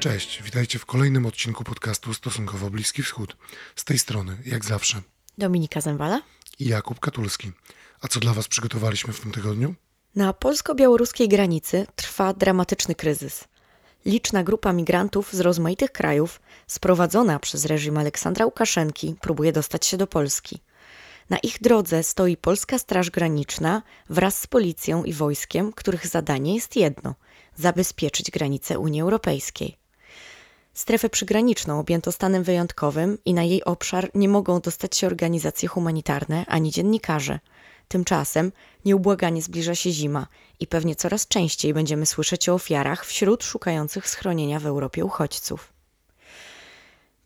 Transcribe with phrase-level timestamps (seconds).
[0.00, 3.36] Cześć, witajcie w kolejnym odcinku podcastu Stosunkowo Bliski Wschód.
[3.76, 5.02] Z tej strony, jak zawsze,
[5.38, 6.22] Dominika Zembala
[6.58, 7.52] i Jakub Katulski.
[8.00, 9.74] A co dla Was przygotowaliśmy w tym tygodniu?
[10.14, 13.44] Na polsko-białoruskiej granicy trwa dramatyczny kryzys.
[14.06, 20.06] Liczna grupa migrantów z rozmaitych krajów, sprowadzona przez reżim Aleksandra Łukaszenki, próbuje dostać się do
[20.06, 20.60] Polski.
[21.30, 26.76] Na ich drodze stoi polska Straż Graniczna wraz z policją i wojskiem, których zadanie jest
[26.76, 27.14] jedno
[27.56, 29.78] zabezpieczyć granice Unii Europejskiej.
[30.78, 36.44] Strefę przygraniczną objęto stanem wyjątkowym i na jej obszar nie mogą dostać się organizacje humanitarne
[36.48, 37.40] ani dziennikarze.
[37.88, 38.52] Tymczasem
[38.84, 40.26] nieubłaganie zbliża się zima
[40.60, 45.72] i pewnie coraz częściej będziemy słyszeć o ofiarach wśród szukających schronienia w Europie uchodźców.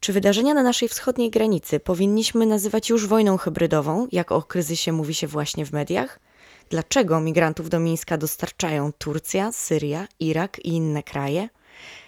[0.00, 5.14] Czy wydarzenia na naszej wschodniej granicy powinniśmy nazywać już wojną hybrydową, jak o kryzysie mówi
[5.14, 6.20] się właśnie w mediach?
[6.70, 11.48] Dlaczego migrantów do Mińska dostarczają Turcja, Syria, Irak i inne kraje?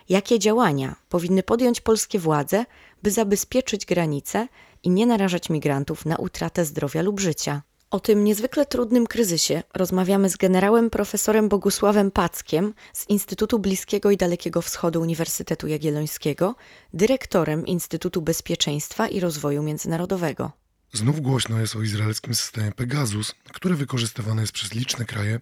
[0.08, 2.64] Jakie działania powinny podjąć polskie władze,
[3.02, 4.48] by zabezpieczyć granice
[4.82, 7.62] i nie narażać migrantów na utratę zdrowia lub życia?
[7.90, 14.16] O tym niezwykle trudnym kryzysie rozmawiamy z generałem profesorem Bogusławem Packiem z Instytutu Bliskiego i
[14.16, 16.54] Dalekiego Wschodu Uniwersytetu Jagiellońskiego,
[16.94, 20.52] dyrektorem Instytutu Bezpieczeństwa i Rozwoju Międzynarodowego.
[20.92, 25.40] Znów głośno jest o izraelskim systemie Pegasus, który wykorzystywany jest przez liczne kraje,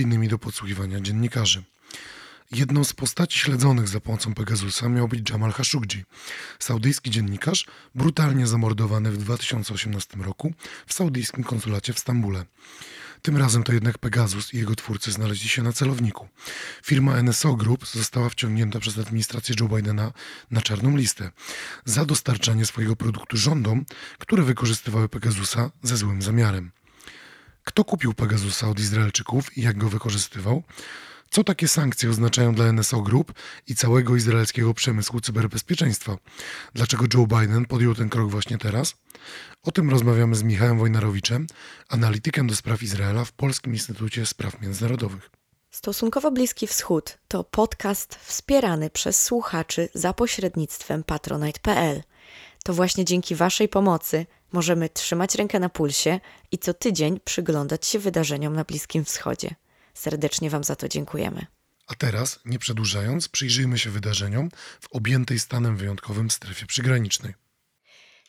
[0.00, 1.64] innymi do podsłuchiwania dziennikarzy.
[2.52, 6.04] Jedną z postaci śledzonych za pomocą Pegasusa miał być Jamal Khashoggi,
[6.58, 10.52] saudyjski dziennikarz brutalnie zamordowany w 2018 roku
[10.86, 12.44] w saudyjskim konsulacie w Stambule.
[13.22, 16.28] Tym razem to jednak Pegasus i jego twórcy znaleźli się na celowniku.
[16.84, 20.12] Firma NSO Group została wciągnięta przez administrację Joe Bidena
[20.50, 21.30] na czarną listę
[21.84, 23.84] za dostarczanie swojego produktu rządom,
[24.18, 26.70] które wykorzystywały Pegasusa ze złym zamiarem.
[27.64, 30.62] Kto kupił Pegasusa od Izraelczyków i jak go wykorzystywał?
[31.30, 33.32] Co takie sankcje oznaczają dla NSO Group
[33.66, 36.16] i całego izraelskiego przemysłu cyberbezpieczeństwa?
[36.74, 38.94] Dlaczego Joe Biden podjął ten krok właśnie teraz?
[39.62, 41.46] O tym rozmawiamy z Michałem Wojnarowiczem,
[41.88, 45.30] analitykiem do spraw Izraela w Polskim Instytucie Spraw Międzynarodowych.
[45.70, 52.02] Stosunkowo Bliski Wschód to podcast wspierany przez słuchaczy za pośrednictwem patronite.pl.
[52.64, 56.20] To właśnie dzięki Waszej pomocy możemy trzymać rękę na pulsie
[56.52, 59.54] i co tydzień przyglądać się wydarzeniom na Bliskim Wschodzie.
[59.98, 61.46] Serdecznie Wam za to dziękujemy.
[61.86, 64.48] A teraz, nie przedłużając, przyjrzyjmy się wydarzeniom
[64.80, 67.34] w objętej stanem wyjątkowym strefie przygranicznej.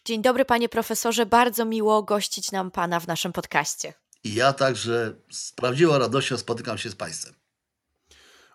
[0.05, 1.25] Dzień dobry, panie profesorze.
[1.25, 3.93] Bardzo miło gościć nam pana w naszym podcaście.
[4.23, 7.33] I ja także z prawdziwą radością spotykam się z Państwem.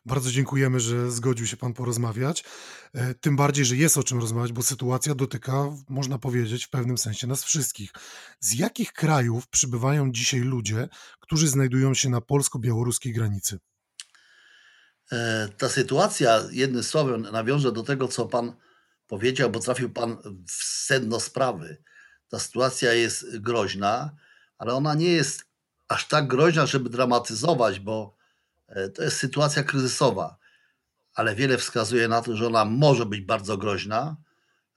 [0.07, 2.45] Bardzo dziękujemy, że zgodził się Pan porozmawiać.
[2.95, 5.53] E, tym bardziej, że jest o czym rozmawiać, bo sytuacja dotyka,
[5.89, 7.91] można powiedzieć, w pewnym sensie nas wszystkich.
[8.41, 10.89] Z jakich krajów przybywają dzisiaj ludzie,
[11.21, 13.59] którzy znajdują się na polsko-białoruskiej granicy?
[15.13, 18.57] E, ta sytuacja, jednym słowem, nawiąże do tego, co Pan
[19.07, 20.17] powiedział, bo trafił Pan
[20.49, 21.83] w sedno sprawy.
[22.29, 24.17] Ta sytuacja jest groźna,
[24.59, 25.45] ale ona nie jest
[25.89, 28.17] aż tak groźna, żeby dramatyzować, bo
[28.95, 30.37] to jest sytuacja kryzysowa,
[31.15, 34.17] ale wiele wskazuje na to, że ona może być bardzo groźna.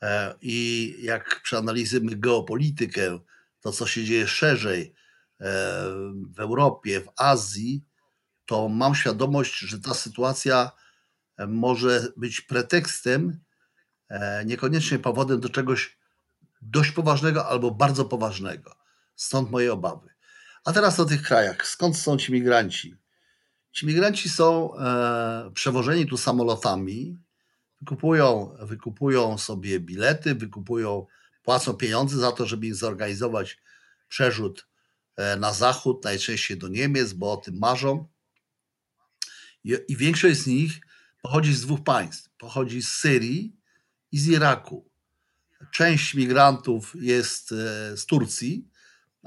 [0.01, 3.19] E, I jak przeanalizujemy geopolitykę,
[3.61, 4.93] to co się dzieje szerzej
[6.35, 7.85] w Europie, w Azji,
[8.45, 10.71] to mam świadomość, że ta sytuacja
[11.47, 13.39] może być pretekstem
[14.09, 15.97] E, niekoniecznie powodem do czegoś
[16.61, 18.75] dość poważnego albo bardzo poważnego.
[19.15, 20.09] Stąd moje obawy.
[20.65, 21.67] A teraz o tych krajach.
[21.67, 22.95] Skąd są ci migranci?
[23.77, 27.17] Ci migranci są e, przewożeni tu samolotami,
[27.81, 31.05] wykupują, wykupują sobie bilety, wykupują,
[31.43, 33.57] płacą pieniądze za to, żeby im zorganizować
[34.09, 34.67] przerzut
[35.15, 38.07] e, na zachód, najczęściej do Niemiec, bo o tym marzą.
[39.63, 40.79] I, I większość z nich
[41.21, 42.29] pochodzi z dwóch państw.
[42.37, 43.55] Pochodzi z Syrii
[44.11, 44.89] i z Iraku.
[45.71, 48.67] Część migrantów jest e, z Turcji,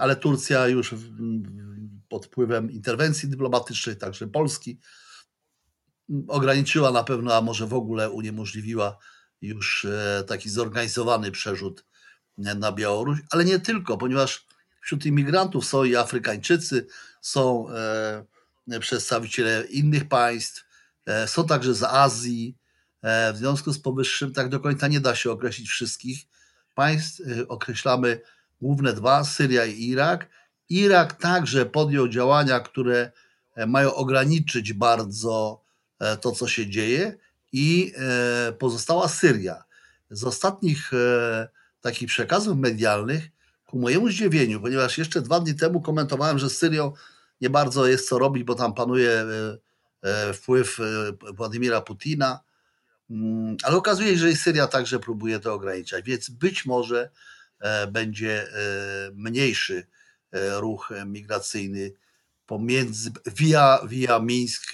[0.00, 0.95] ale Turcja już
[2.09, 4.80] pod wpływem interwencji dyplomatycznej, także Polski,
[6.28, 8.98] ograniczyła na pewno, a może w ogóle uniemożliwiła
[9.42, 11.84] już e, taki zorganizowany przerzut
[12.39, 14.47] na Białoruś, ale nie tylko, ponieważ
[14.83, 16.86] wśród imigrantów są i Afrykańczycy,
[17.21, 17.69] są
[18.69, 20.65] e, przedstawiciele innych państw,
[21.27, 22.60] są także z Azji,
[23.03, 26.27] E, w związku z powyższym tak do końca nie da się określić wszystkich
[26.74, 27.21] państw.
[27.21, 28.21] E, określamy
[28.62, 30.28] główne dwa, Syria i Irak.
[30.68, 33.12] Irak także podjął działania, które
[33.54, 35.65] e, mają ograniczyć bardzo
[36.21, 37.16] to, co się dzieje,
[37.53, 37.92] i
[38.59, 39.65] pozostała Syria.
[40.10, 40.91] Z ostatnich
[41.80, 43.28] takich przekazów medialnych,
[43.66, 46.92] ku mojemu zdziwieniu, ponieważ jeszcze dwa dni temu komentowałem, że z Syrią
[47.41, 49.24] nie bardzo jest co robić, bo tam panuje
[50.33, 50.78] wpływ
[51.34, 52.41] Władimira Putina,
[53.10, 57.10] Mm, ale okazuje się, że i Syria także próbuje to ograniczać, więc być może e,
[57.92, 59.86] będzie e, mniejszy
[60.33, 61.92] e, ruch migracyjny
[62.47, 64.72] pomiędzy, via, via Mińsk,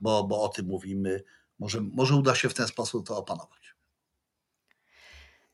[0.00, 1.22] bo, bo o tym mówimy.
[1.58, 3.59] Może, może uda się w ten sposób to opanować.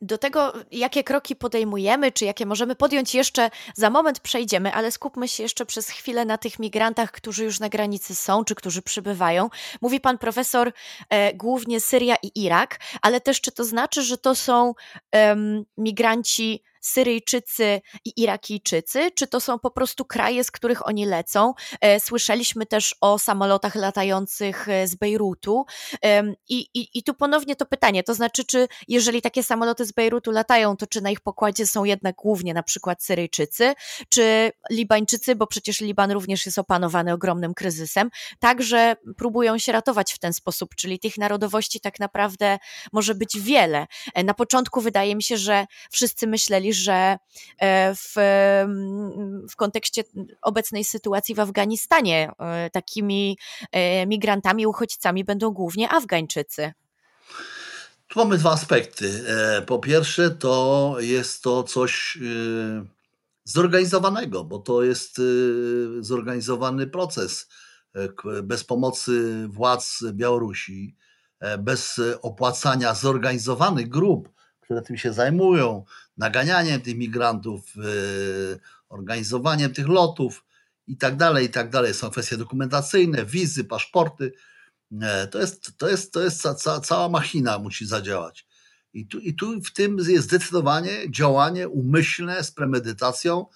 [0.06, 5.28] Do tego, jakie kroki podejmujemy, czy jakie możemy podjąć, jeszcze za moment przejdziemy, ale skupmy
[5.28, 9.50] się jeszcze przez chwilę na tych migrantach, którzy już na granicy są, czy którzy przybywają.
[9.80, 10.72] Mówi pan profesor
[11.08, 14.74] e, głównie Syria i Irak, ale też czy to znaczy, że to są
[15.78, 21.54] migranci Syryjczycy i Irakijczycy, czy to są po prostu kraje, z których oni lecą?
[21.80, 25.64] E, słyszeliśmy też o samolotach latających e, z Bejrutu.
[26.48, 30.30] I, i, I tu ponownie to pytanie, to znaczy, czy jeżeli takie samoloty z Bejrutu
[30.30, 33.74] latają, to czy na ich pokładzie są jednak głównie na przykład Syryjczycy,
[34.08, 40.18] czy Libańczycy, bo przecież Liban również jest opanowany ogromnym kryzysem, także próbują się ratować w
[40.18, 42.58] ten sposób, czyli tych narodowości tak naprawdę
[42.92, 43.86] może być wiele.
[44.14, 47.18] E, na początku wydaje mi się, że wszyscy myśleli, że
[47.58, 48.14] e, w,
[49.50, 50.04] w kontekście
[50.42, 53.38] obecnej sytuacji w Afganistanie e, takimi
[53.72, 56.72] e, migrantami, uchodźcami będą głównie Afgańczycy.
[58.08, 59.24] Tu mamy dwa aspekty.
[59.66, 62.18] Po pierwsze, to jest to coś
[63.44, 65.20] zorganizowanego, bo to jest
[66.00, 67.48] zorganizowany proces
[68.42, 70.96] bez pomocy władz Białorusi,
[71.58, 74.28] bez opłacania zorganizowanych grup,
[74.66, 75.84] które tym się zajmują,
[76.16, 77.80] naganianiem tych migrantów, e,
[78.88, 80.44] organizowaniem tych lotów
[80.86, 81.94] i tak dalej, i tak dalej.
[81.94, 84.32] Są kwestie dokumentacyjne, wizy, paszporty.
[85.02, 88.46] E, to jest, to jest, to jest ca, ca, cała machina musi zadziałać.
[88.92, 93.46] I tu, I tu w tym jest zdecydowanie działanie umyślne z premedytacją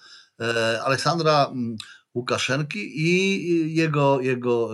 [0.41, 1.75] e, Aleksandra mm,
[2.15, 4.69] Łukaszenki i jego, jego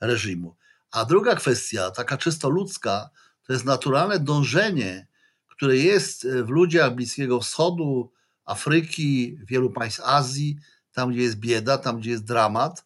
[0.00, 0.56] reżimu.
[0.90, 3.10] A druga kwestia, taka czysto ludzka,
[3.46, 5.06] to jest naturalne dążenie
[5.56, 8.12] które jest e, w ludziach Bliskiego Wschodu,
[8.44, 10.56] Afryki, wielu państw Azji,
[10.92, 12.84] tam gdzie jest bieda, tam gdzie jest dramat.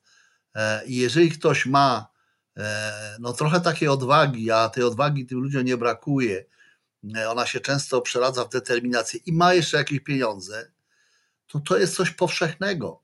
[0.54, 2.08] E, I jeżeli ktoś ma
[2.56, 6.44] e, no, trochę takiej odwagi, a tej odwagi tym ludziom nie brakuje,
[7.28, 10.70] ona się często przeradza w determinację i ma jeszcze jakieś pieniądze,
[11.46, 13.02] to to jest coś powszechnego.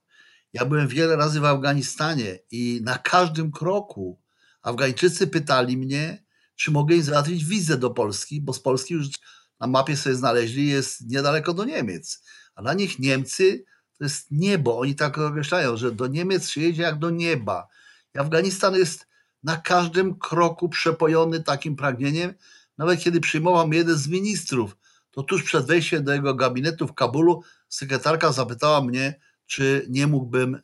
[0.53, 4.21] Ja byłem wiele razy w Afganistanie i na każdym kroku
[4.63, 6.25] Afgańczycy pytali mnie,
[6.55, 9.07] czy mogę im załatwić wizę do Polski, bo z Polski już
[9.61, 12.23] na mapie sobie znaleźli, jest niedaleko do Niemiec.
[12.55, 13.65] A dla nich Niemcy
[13.99, 14.79] to jest niebo.
[14.79, 17.69] Oni tak określają, że do Niemiec się jedzie jak do nieba.
[18.15, 19.07] I Afganistan jest
[19.43, 22.35] na każdym kroku przepojony takim pragnieniem.
[22.79, 24.77] Nawet kiedy przyjmował jeden z ministrów,
[25.11, 30.55] to tuż przed wejściem do jego gabinetu w Kabulu sekretarka zapytała mnie, czy nie mógłbym
[30.55, 30.61] e,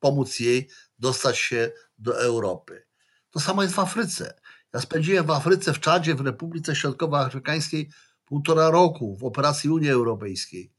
[0.00, 0.68] pomóc jej
[0.98, 2.86] dostać się do Europy.
[3.30, 4.34] To samo jest w Afryce.
[4.72, 7.90] Ja spędziłem w Afryce, w Czadzie, w Republice Środkowoafrykańskiej
[8.30, 10.72] półtora roku w operacji Unii Europejskiej.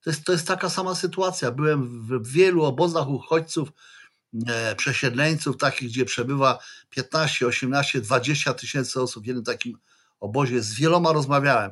[0.00, 1.50] To jest, to jest taka sama sytuacja.
[1.50, 3.68] Byłem w wielu obozach uchodźców,
[4.46, 6.58] e, przesiedleńców, takich, gdzie przebywa
[6.90, 9.78] 15, 18, 20 tysięcy osób w jednym takim
[10.20, 10.62] obozie.
[10.62, 11.70] Z wieloma rozmawiałem.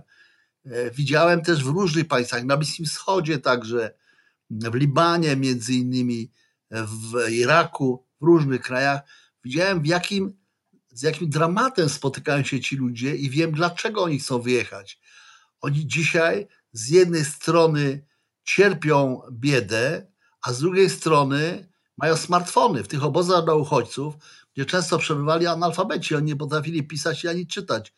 [0.65, 3.95] E, widziałem też w różnych państwach, na Bliskim Wschodzie także,
[4.51, 6.31] w Libanie między innymi,
[6.71, 9.01] w Iraku, w różnych krajach.
[9.45, 10.37] Widziałem w jakim,
[10.91, 15.01] z jakim dramatem spotykają się ci ludzie i wiem, dlaczego oni chcą wyjechać.
[15.61, 18.07] Oni dzisiaj z jednej strony
[18.45, 20.07] cierpią biedę,
[20.43, 24.15] a z drugiej strony mają smartfony w tych obozach dla uchodźców,
[24.55, 26.15] gdzie często przebywali analfabeci.
[26.15, 27.95] Oni nie potrafili pisać ani czytać,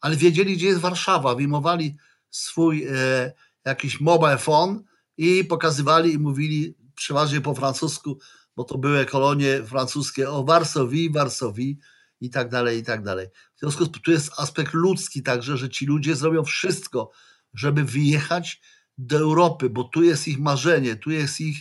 [0.00, 1.34] ale wiedzieli, gdzie jest Warszawa.
[1.34, 1.96] Wyjmowali
[2.30, 3.32] swój e,
[3.64, 4.82] jakiś mobile phone
[5.16, 8.18] i pokazywali i mówili przeważnie po francusku,
[8.56, 11.78] bo to były kolonie francuskie o Warsowii, Warsowii
[12.20, 13.26] i tak dalej, i tak dalej.
[13.56, 17.10] W związku z tym tu jest aspekt ludzki także, że ci ludzie zrobią wszystko,
[17.54, 18.60] żeby wyjechać
[18.98, 21.58] do Europy, bo tu jest ich marzenie, tu jest ich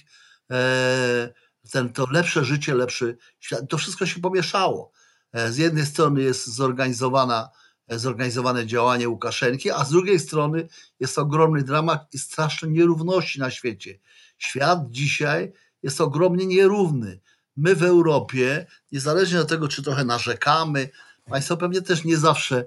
[0.51, 1.33] e,
[1.71, 3.61] ten, to lepsze życie, lepszy świat.
[3.69, 4.91] To wszystko się pomieszało.
[5.33, 7.49] E, z jednej strony jest zorganizowana,
[7.87, 10.67] e, zorganizowane działanie Łukaszenki, a z drugiej strony
[10.99, 13.99] jest ogromny dramat i straszne nierówności na świecie.
[14.37, 15.51] Świat dzisiaj
[15.83, 17.19] jest ogromnie nierówny
[17.57, 20.89] my w Europie, niezależnie od tego, czy trochę narzekamy,
[21.29, 22.65] Państwo pewnie też nie zawsze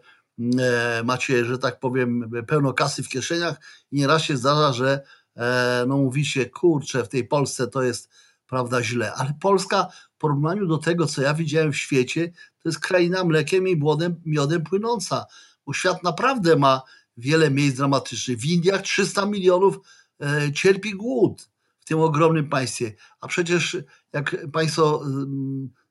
[0.59, 5.03] e, macie, że tak powiem, pełno kasy w kieszeniach i nieraz się zdarza, że
[5.37, 8.11] e, no mówicie, kurczę, w tej Polsce to jest
[8.47, 12.33] prawda źle, ale Polska w porównaniu do tego, co ja widziałem w świecie,
[12.63, 15.27] to jest kraina mlekiem i błodem, miodem płynąca,
[15.67, 16.83] bo świat naprawdę ma
[17.17, 18.39] wiele miejsc dramatycznych.
[18.39, 19.79] W Indiach 300 milionów
[20.21, 21.51] e, cierpi głód
[21.91, 23.77] tym ogromnym państwie, a przecież
[24.13, 25.03] jak Państwo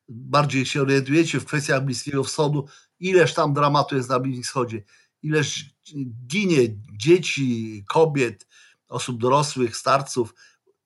[0.10, 2.68] bardziej się orientujecie w kwestiach Bliskiego Wschodu,
[3.00, 4.84] ileż tam dramatu jest na Bliskim Wschodzie,
[5.22, 5.66] ileż
[6.28, 6.58] ginie
[6.98, 8.48] dzieci, kobiet,
[8.88, 10.34] osób dorosłych, starców,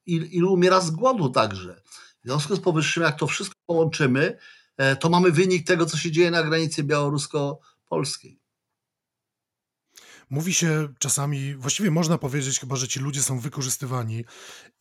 [0.05, 1.82] ilu umiera z głodu także.
[2.24, 4.38] W związku z powyższym, jak to wszystko połączymy,
[4.77, 8.42] e, to mamy wynik tego, co się dzieje na granicy białorusko-polskiej.
[10.33, 14.25] Mówi się czasami, właściwie można powiedzieć chyba, że ci ludzie są wykorzystywani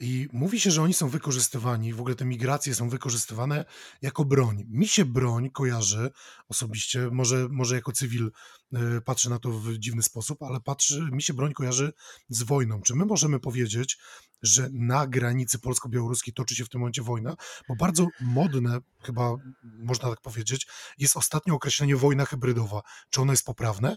[0.00, 3.64] i mówi się, że oni są wykorzystywani, w ogóle te migracje są wykorzystywane
[4.02, 4.64] jako broń.
[4.68, 6.10] Mi się broń kojarzy
[6.48, 8.30] osobiście, może, może jako cywil
[8.72, 11.92] y, patrzę na to w dziwny sposób, ale patrzy, mi się broń kojarzy
[12.28, 12.82] z wojną.
[12.82, 13.98] Czy my możemy powiedzieć,
[14.42, 17.36] że na granicy polsko-białoruskiej toczy się w tym momencie wojna?
[17.68, 19.30] Bo bardzo modne, chyba
[19.62, 20.66] można tak powiedzieć,
[20.98, 22.82] jest ostatnio określenie wojna hybrydowa.
[23.10, 23.96] Czy ono jest poprawne?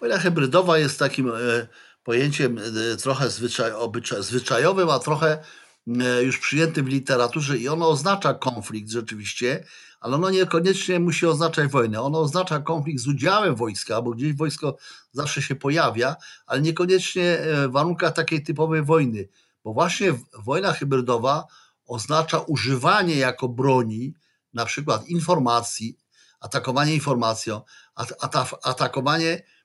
[0.00, 1.32] Wojna hybrydowa jest takim e,
[2.04, 3.72] pojęciem e, trochę zwyczaj,
[4.20, 5.42] zwyczajowym, a trochę
[6.00, 9.64] e, już przyjętym w literaturze i ono oznacza konflikt rzeczywiście,
[10.00, 12.02] ale ono niekoniecznie musi oznaczać wojnę.
[12.02, 14.76] Ono oznacza konflikt z udziałem wojska, bo gdzieś wojsko
[15.12, 17.38] zawsze się pojawia, ale niekoniecznie
[17.68, 19.28] w warunkach takiej typowej wojny,
[19.64, 20.14] bo właśnie
[20.44, 21.46] wojna hybrydowa
[21.86, 24.14] oznacza używanie jako broni
[24.54, 25.98] na przykład informacji,
[26.40, 27.62] atakowanie informacją,
[28.62, 29.57] atakowanie e,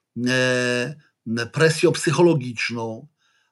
[1.52, 3.08] presją psychologiczną,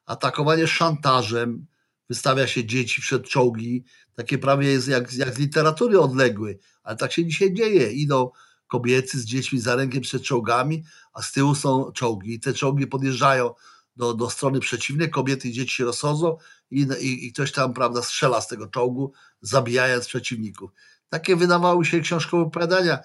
[0.06, 1.66] atakowanie szantażem,
[2.08, 7.12] wystawia się dzieci przed czołgi, takie prawie jest jak, jak z literatury odległy, ale tak
[7.12, 7.92] się dzisiaj dzieje.
[7.92, 8.30] Idą
[8.66, 12.34] kobiety z dziećmi za rękę przed czołgami, a z tyłu są czołgi.
[12.34, 13.54] I te czołgi podjeżdżają
[13.96, 16.36] do, do strony przeciwnej, kobiety i dzieci się rozchodzą
[16.70, 20.70] i, i, i ktoś tam prawda, strzela z tego czołgu, zabijając przeciwników.
[21.08, 22.98] Takie wydawały się książkowe opowiadania.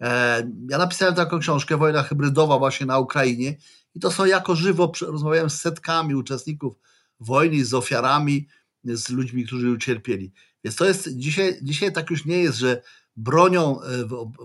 [0.00, 3.56] E, ja napisałem taką książkę, Wojna hybrydowa właśnie na Ukrainie
[3.94, 6.74] i to są jako żywo, rozmawiałem z setkami uczestników
[7.20, 8.48] wojny, z ofiarami,
[8.84, 10.32] z ludźmi, którzy ucierpieli.
[10.64, 12.82] Więc to jest, dzisiaj, dzisiaj tak już nie jest, że
[13.16, 13.86] bronią e,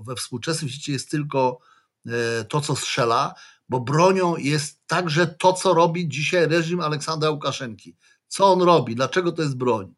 [0.06, 1.60] we współczesnym świecie jest tylko
[2.06, 3.36] e, to, co strzela,
[3.70, 7.96] bo bronią jest także to, co robi dzisiaj reżim Aleksandra Łukaszenki.
[8.28, 8.96] Co on robi?
[8.96, 9.94] Dlaczego to jest broń?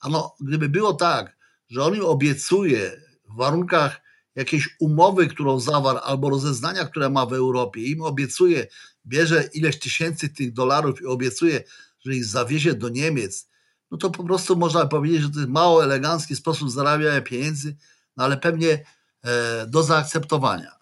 [0.00, 1.36] Ano, gdyby było tak,
[1.68, 4.00] że on im obiecuje w warunkach
[4.34, 8.66] jakiejś umowy, którą zawarł, albo rozeznania, które ma w Europie, im obiecuje,
[9.06, 11.64] bierze ileś tysięcy tych dolarów i obiecuje,
[12.00, 13.50] że ich zawiezie do Niemiec,
[13.90, 17.76] no to po prostu można powiedzieć, że to jest mało elegancki sposób zarabiania pieniędzy,
[18.16, 18.84] no ale pewnie
[19.22, 20.72] e, do zaakceptowania.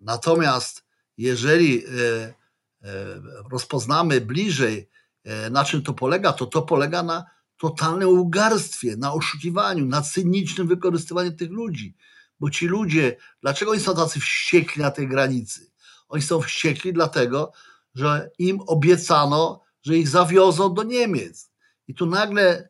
[0.00, 0.84] Natomiast
[1.18, 2.34] jeżeli e, e,
[3.50, 4.88] rozpoznamy bliżej,
[5.24, 7.24] e, na czym to polega, to to polega na
[7.56, 11.96] totalnym ugarstwie, na oszukiwaniu, na cynicznym wykorzystywaniu tych ludzi.
[12.40, 15.70] Bo ci ludzie, dlaczego oni są tacy wściekli na tej granicy?
[16.08, 17.52] Oni są wściekli dlatego,
[17.94, 21.50] że im obiecano, że ich zawiozą do Niemiec.
[21.88, 22.68] I tu nagle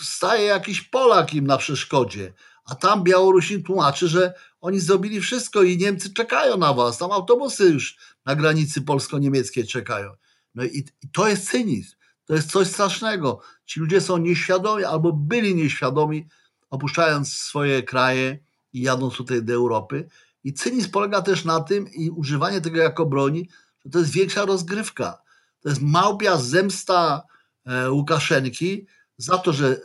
[0.00, 2.32] staje jakiś Polak im na przeszkodzie,
[2.64, 6.98] a tam Białorusin tłumaczy, że oni zrobili wszystko i Niemcy czekają na was.
[6.98, 10.10] Tam autobusy już na granicy polsko-niemieckiej czekają.
[10.54, 11.96] No i, i to jest cynizm.
[12.24, 13.40] To jest coś strasznego.
[13.66, 16.28] Ci ludzie są nieświadomi albo byli nieświadomi,
[16.70, 18.38] opuszczając swoje kraje
[18.72, 20.08] i jadąc tutaj do Europy.
[20.44, 23.48] I cynizm polega też na tym i używanie tego jako broni,
[23.84, 25.22] że to jest większa rozgrywka.
[25.60, 27.22] To jest małpia zemsta
[27.66, 28.86] e, Łukaszenki
[29.16, 29.76] za to, że e,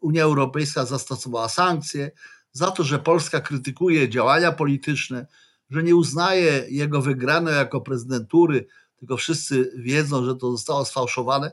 [0.00, 2.10] Unia Europejska zastosowała sankcje,
[2.52, 5.26] za to, że Polska krytykuje działania polityczne,
[5.70, 11.52] że nie uznaje jego wygrane jako prezydentury, tylko wszyscy wiedzą, że to zostało sfałszowane.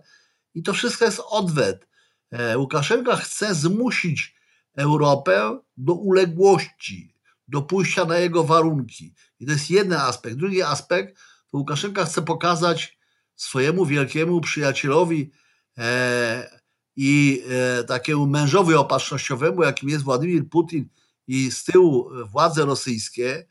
[0.53, 1.88] I to wszystko jest odwet.
[2.31, 4.35] E, Łukaszenka chce zmusić
[4.75, 7.15] Europę do uległości,
[7.47, 9.13] do pójścia na jego warunki.
[9.39, 10.35] I to jest jeden aspekt.
[10.35, 11.17] Drugi aspekt
[11.51, 12.97] to Łukaszenka chce pokazać
[13.35, 15.31] swojemu wielkiemu przyjacielowi
[15.77, 16.61] e,
[16.95, 17.43] i
[17.79, 20.89] e, takiemu mężowi opatrznościowemu, jakim jest Władimir Putin
[21.27, 23.47] i z tyłu władze rosyjskie,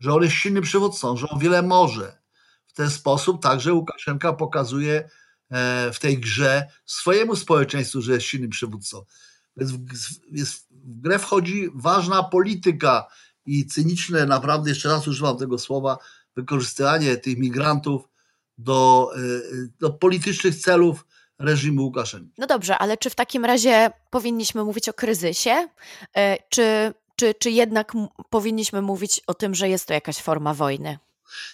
[0.00, 2.20] że on jest silnym przywódcą, że on wiele może.
[2.66, 5.10] W ten sposób także Łukaszenka pokazuje
[5.50, 9.04] e, w tej grze swojemu społeczeństwu, że jest silnym przywódcą.
[9.56, 9.78] Więc w,
[10.70, 13.06] w grę wchodzi ważna polityka
[13.46, 15.98] i cyniczne, naprawdę jeszcze raz używam tego słowa,
[16.36, 18.08] wykorzystywanie tych migrantów
[18.58, 19.20] do, e,
[19.80, 21.06] do politycznych celów
[21.38, 22.32] reżimu Łukaszenki.
[22.38, 25.68] No dobrze, ale czy w takim razie powinniśmy mówić o kryzysie,
[26.16, 27.92] e, czy, czy, czy jednak
[28.30, 30.98] powinniśmy mówić o tym, że jest to jakaś forma wojny?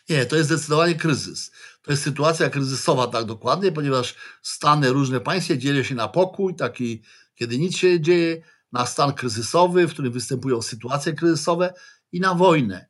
[0.08, 1.50] Nie, to jest zdecydowanie kryzys.
[1.82, 7.02] To jest sytuacja kryzysowa tak dokładnie, ponieważ stany różne państwa dzielą się na pokój, taki
[7.36, 11.74] kiedy nic się dzieje, na stan kryzysowy, w którym występują sytuacje kryzysowe
[12.12, 12.86] i na wojnę.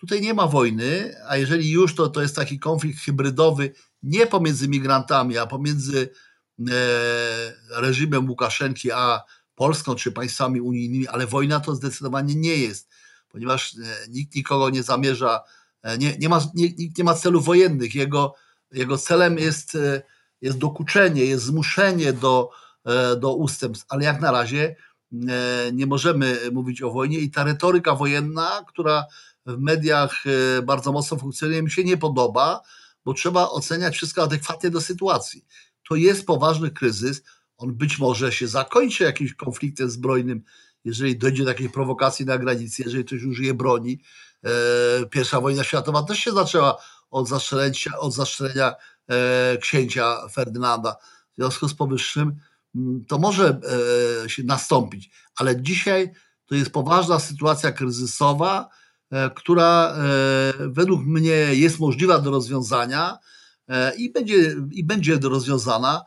[0.00, 3.72] Tutaj nie ma wojny, a jeżeli już, to, to jest taki konflikt hybrydowy
[4.02, 6.08] nie pomiędzy migrantami, a pomiędzy
[6.60, 6.72] e,
[7.70, 9.22] reżimem Łukaszenki a
[9.54, 12.88] Polską czy państwami unijnymi, ale wojna to zdecydowanie nie jest.
[13.28, 15.42] ponieważ e, nikt nikogo nie zamierza,
[15.82, 17.94] e, nie, nie ma, nie, nikt nie ma celów wojennych.
[17.94, 18.34] Jego,
[18.72, 20.02] jego celem jest, e,
[20.40, 22.50] jest dokuczenie, jest zmuszenie do,
[23.20, 24.76] do ustępstw, ale jak na razie
[25.72, 29.06] nie możemy mówić o wojnie i ta retoryka wojenna, która
[29.46, 30.24] w mediach
[30.62, 32.60] bardzo mocno funkcjonuje, mi się nie podoba,
[33.04, 35.44] bo trzeba oceniać wszystko adekwatnie do sytuacji.
[35.88, 37.22] To jest poważny kryzys,
[37.56, 40.42] on być może się zakończy jakimś konfliktem zbrojnym,
[40.84, 44.00] jeżeli dojdzie do takiej prowokacji na granicy, jeżeli ktoś użyje broni.
[44.44, 44.50] E,
[45.06, 48.74] pierwsza wojna światowa też się zaczęła od zastrzelenia, od zastrzelenia
[49.08, 50.96] e, księcia Ferdynanda.
[51.32, 52.36] W związku z powyższym
[53.08, 53.60] to może
[54.24, 56.12] e, się nastąpić, ale dzisiaj
[56.46, 58.68] to jest poważna sytuacja kryzysowa,
[59.34, 59.96] która
[60.58, 63.18] według mnie jest możliwa do rozwiązania
[63.96, 66.04] i będzie, i będzie rozwiązana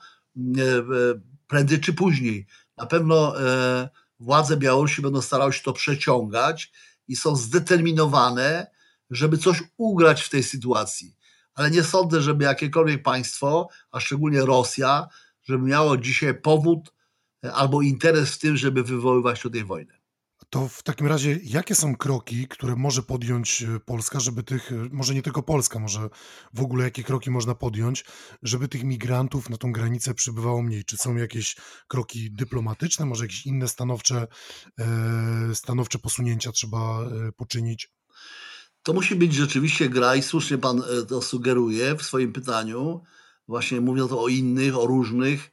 [1.48, 2.48] prędzej czy później.
[2.78, 6.72] Na pewno e, władze Białorusi będą starały się to przeciągać
[7.08, 8.68] i są zdeterminowane,
[9.10, 11.16] żeby coś ugrać w tej sytuacji.
[11.54, 15.08] Ale nie sądzę, żeby jakiekolwiek państwo, a szczególnie Rosja,
[15.46, 16.94] żeby miało dzisiaj powód
[17.46, 19.94] e, albo interes w tym, żeby wywoływać tutaj wojnę.
[20.50, 24.76] To w takim razie, jakie są kroki, które może podjąć e, Polska, żeby tych, e,
[24.92, 26.10] może nie tylko Polska, może
[26.54, 28.06] w ogóle jakie kroki można podjąć,
[28.44, 30.86] żeby tych migrantów na tą granicę przybywało mniej?
[30.86, 31.56] Czy są jakieś
[31.88, 34.28] kroki dyplomatyczne, może jakieś inne stanowcze,
[35.54, 37.90] stanowcze posunięcia trzeba poczynić?
[38.84, 43.02] To musi być rzeczywiście gra i słusznie pan to sugeruje w swoim pytaniu,
[43.48, 45.52] właśnie mówiąc o innych, o różnych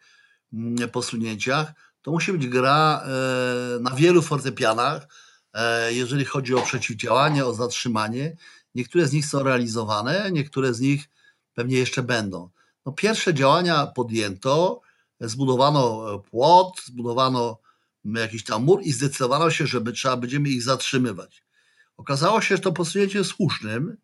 [0.52, 1.72] mm, posunięciach
[2.02, 5.08] to musi być gra e, na wielu fortepianach,
[5.54, 8.36] e, jeżeli chodzi o przeciwdziałanie, o zatrzymanie.
[8.74, 11.08] Niektóre z nich są realizowane, niektóre z nich
[11.54, 12.50] pewnie jeszcze będą.
[12.86, 14.80] No, pierwsze działania podjęto,
[15.20, 17.58] zbudowano płot, zbudowano
[18.04, 21.44] jakiś tam mur i zdecydowano się, że trzeba będziemy ich zatrzymywać.
[21.96, 23.96] Okazało się, że to posunięcie słusznym.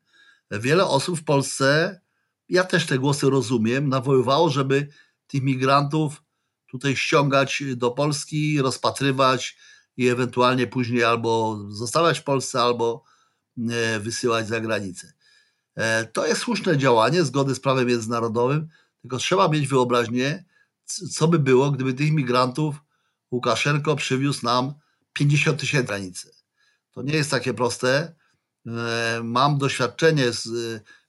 [0.50, 2.00] Wiele osób w Polsce,
[2.48, 4.88] ja też te głosy rozumiem, nawoływało, żeby
[5.26, 6.22] tych migrantów
[6.66, 9.56] tutaj ściągać do Polski, rozpatrywać
[9.96, 13.04] i ewentualnie później albo zostawiać w Polsce, albo
[13.70, 15.12] e, wysyłać za granicę.
[15.74, 18.68] E, to jest słuszne działanie zgody z prawem międzynarodowym,
[19.00, 20.44] tylko trzeba mieć wyobraźnię,
[21.12, 22.76] co by było, gdyby tych migrantów
[23.30, 24.74] Łukaszenko przywiózł nam
[25.12, 26.34] 50 tysięcy granicy.
[26.90, 28.14] To nie jest takie proste.
[28.66, 30.48] E, mam doświadczenie z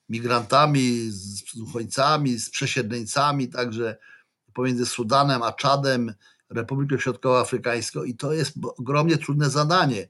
[0.09, 3.97] migrantami, z uchodźcami, z przesiedleńcami, także
[4.53, 6.13] pomiędzy Sudanem a Czadem,
[6.49, 10.09] Republiką Środkowoafrykańską i to jest ogromnie trudne zadanie.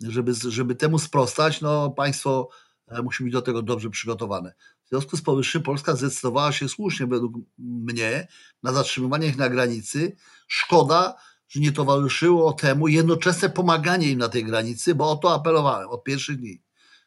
[0.00, 2.48] Żeby, żeby temu sprostać, no państwo
[2.88, 4.54] e, musi być do tego dobrze przygotowane.
[4.84, 8.28] W związku z powyższym Polska zdecydowała się słusznie według mnie
[8.62, 10.16] na zatrzymywanie ich na granicy.
[10.48, 11.16] Szkoda,
[11.48, 16.04] że nie towarzyszyło temu jednoczesne pomaganie im na tej granicy, bo o to apelowałem od
[16.04, 16.62] pierwszych dni,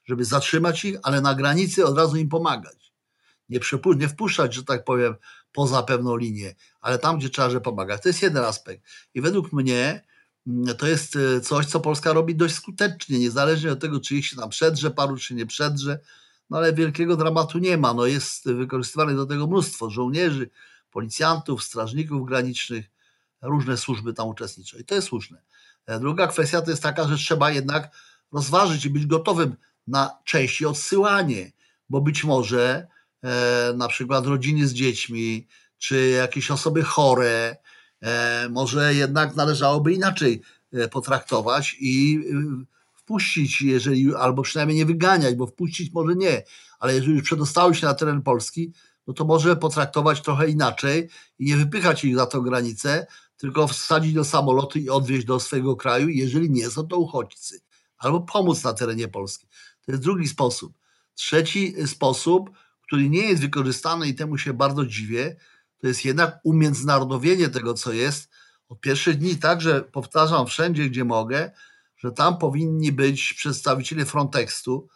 [0.10, 2.94] żeby zatrzymać ich, ale na granicy od razu im pomagać.
[3.50, 3.60] Nie,
[3.98, 5.16] nie wpuszczać, że tak powiem,
[5.52, 8.02] poza pewną linię, ale tam, gdzie trzeba, że pomagać.
[8.02, 8.84] To jest jeden aspekt.
[9.14, 10.06] I według mnie
[10.48, 14.26] mm, to jest e, coś, co Polska robi dość skutecznie, niezależnie od tego, czy ich
[14.26, 16.00] się tam przedrze paru, czy nie przedrze,
[16.50, 17.94] no ale wielkiego dramatu nie ma.
[17.94, 20.50] No jest wykorzystywane do tego mnóstwo żołnierzy,
[20.92, 22.86] policjantów, strażników granicznych,
[23.42, 25.42] różne służby tam uczestniczą i to jest słuszne.
[25.86, 27.92] E, druga kwestia to jest taka, że trzeba jednak
[28.32, 29.56] rozważyć i być gotowym
[29.90, 31.52] na części odsyłanie,
[31.90, 32.88] bo być może
[33.24, 35.48] E, na przykład rodziny z dziećmi,
[35.78, 37.58] czy jakieś osoby chore,
[38.02, 40.42] e, może jednak należałoby inaczej
[40.74, 42.20] e, potraktować i
[42.96, 46.44] wpuścić, jeżeli, albo przynajmniej nie wyganiać, bo wpuścić może nie,
[46.80, 48.74] ale jeżeli już przedostały się na teren Polski,
[49.08, 54.14] no to może potraktować trochę inaczej i nie wypychać ich za tą granicę, tylko wsadzić
[54.14, 57.62] do samolotu i odwieźć do swojego kraju, jeżeli nie są to uchodźcy,
[57.98, 59.48] albo pomóc na terenie Polski.
[59.90, 60.74] To jest drugi sposób.
[61.16, 62.50] Trzeci sposób,
[62.88, 65.36] który nie jest wykorzystany i temu się bardzo dziwię,
[65.82, 68.30] to jest jednak umiędzynarodowienie tego, co jest.
[68.68, 71.52] Od pierwszych dni także powtarzam wszędzie, gdzie mogę,
[71.98, 74.88] że tam powinni być przedstawiciele Frontexu.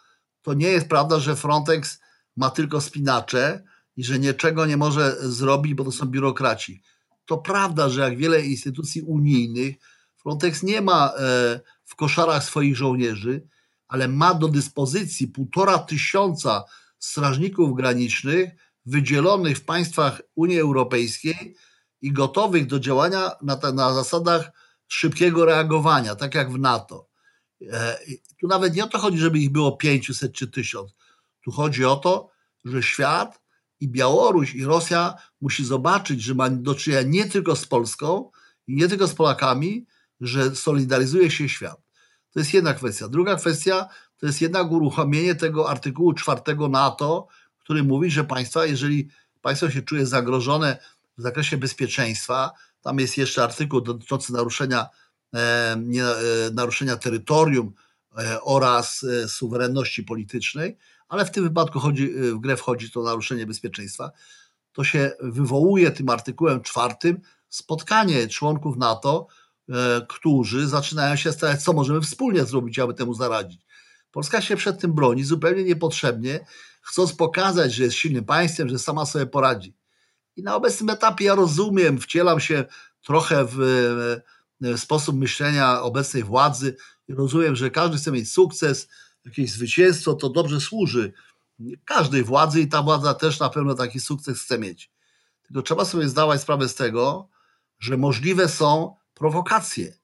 [0.41, 1.99] To nie jest prawda, że Frontex
[2.37, 3.63] ma tylko spinacze
[3.95, 6.81] i że niczego nie może zrobić, bo to są biurokraci.
[7.25, 9.75] To prawda, że jak wiele instytucji unijnych,
[10.15, 13.47] Frontex nie ma e, w koszarach swoich żołnierzy,
[13.93, 16.63] ale ma do dyspozycji półtora tysiąca
[16.99, 18.49] strażników granicznych
[18.85, 21.55] wydzielonych w państwach Unii Europejskiej
[22.01, 24.51] i gotowych do działania na, na zasadach
[24.87, 27.07] szybkiego reagowania, tak jak w NATO.
[27.71, 27.97] E,
[28.39, 30.91] tu nawet nie o to chodzi, żeby ich było 500 czy 1000.
[31.43, 32.29] Tu chodzi o to,
[32.65, 33.41] że świat
[33.79, 38.31] i Białoruś i Rosja musi zobaczyć, że ma do czynienia nie tylko z Polską
[38.67, 39.85] i nie tylko z Polakami,
[40.21, 41.82] że solidaryzuje się świat.
[42.33, 43.07] To jest jedna kwestia.
[43.07, 47.27] Druga kwestia to jest jednak uruchomienie tego artykułu czwartego NATO,
[47.59, 49.09] który mówi, że państwa, jeżeli
[49.41, 50.77] państwo się czuje zagrożone
[51.17, 54.87] w zakresie bezpieczeństwa, tam jest jeszcze artykuł dotyczący naruszenia,
[55.33, 56.15] e, nie, e,
[56.53, 57.73] naruszenia terytorium
[58.17, 60.77] e, oraz e, suwerenności politycznej,
[61.09, 64.11] ale w tym wypadku chodzi, e, w grę wchodzi to naruszenie bezpieczeństwa,
[64.73, 69.27] to się wywołuje tym artykułem czwartym spotkanie członków NATO,
[70.07, 73.65] którzy zaczynają się starać, co możemy wspólnie zrobić, aby temu zaradzić.
[74.11, 76.45] Polska się przed tym broni zupełnie niepotrzebnie,
[76.81, 79.75] chcąc pokazać, że jest silnym państwem, że sama sobie poradzi.
[80.35, 82.65] I na obecnym etapie ja rozumiem, wcielam się
[83.01, 83.55] trochę w,
[84.61, 86.75] w sposób myślenia obecnej władzy
[87.07, 88.87] i rozumiem, że każdy chce mieć sukces,
[89.25, 91.13] jakieś zwycięstwo, to dobrze służy
[91.85, 94.91] każdej władzy i ta władza też na pewno taki sukces chce mieć.
[95.43, 97.29] Tylko trzeba sobie zdawać sprawę z tego,
[97.79, 99.97] że możliwe są prowokacje,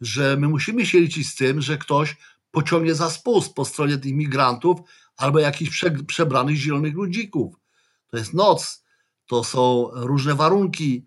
[0.00, 2.16] że my musimy się liczyć z tym, że ktoś
[2.50, 4.80] pociągnie za spust po stronie tych migrantów
[5.16, 7.54] albo jakichś prze, przebranych zielonych ludzików.
[8.06, 8.84] To jest noc,
[9.26, 11.06] to są różne warunki,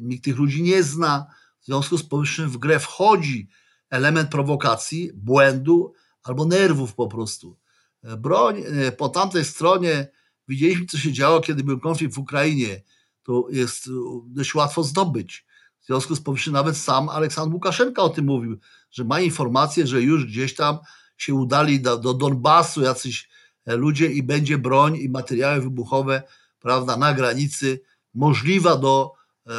[0.00, 1.26] nikt tych ludzi nie zna.
[1.60, 3.48] W związku z powyższym w grę wchodzi
[3.90, 5.92] element prowokacji, błędu
[6.22, 7.58] albo nerwów po prostu.
[8.02, 10.08] Broń e, po tamtej stronie,
[10.48, 12.82] widzieliśmy co się działo, kiedy był konflikt w Ukrainie,
[13.22, 13.90] to jest e,
[14.26, 15.46] dość łatwo zdobyć.
[15.88, 18.58] W związku z powyższym nawet sam Aleksandr Łukaszenka o tym mówił,
[18.90, 20.78] że ma informację, że już gdzieś tam
[21.16, 23.28] się udali do, do Donbasu jacyś
[23.66, 26.22] e, ludzie i będzie broń i materiały wybuchowe
[26.60, 27.80] prawda, na granicy
[28.14, 29.12] możliwa do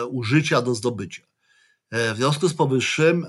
[0.09, 1.23] użycia, do zdobycia.
[1.91, 3.25] W związku z powyższym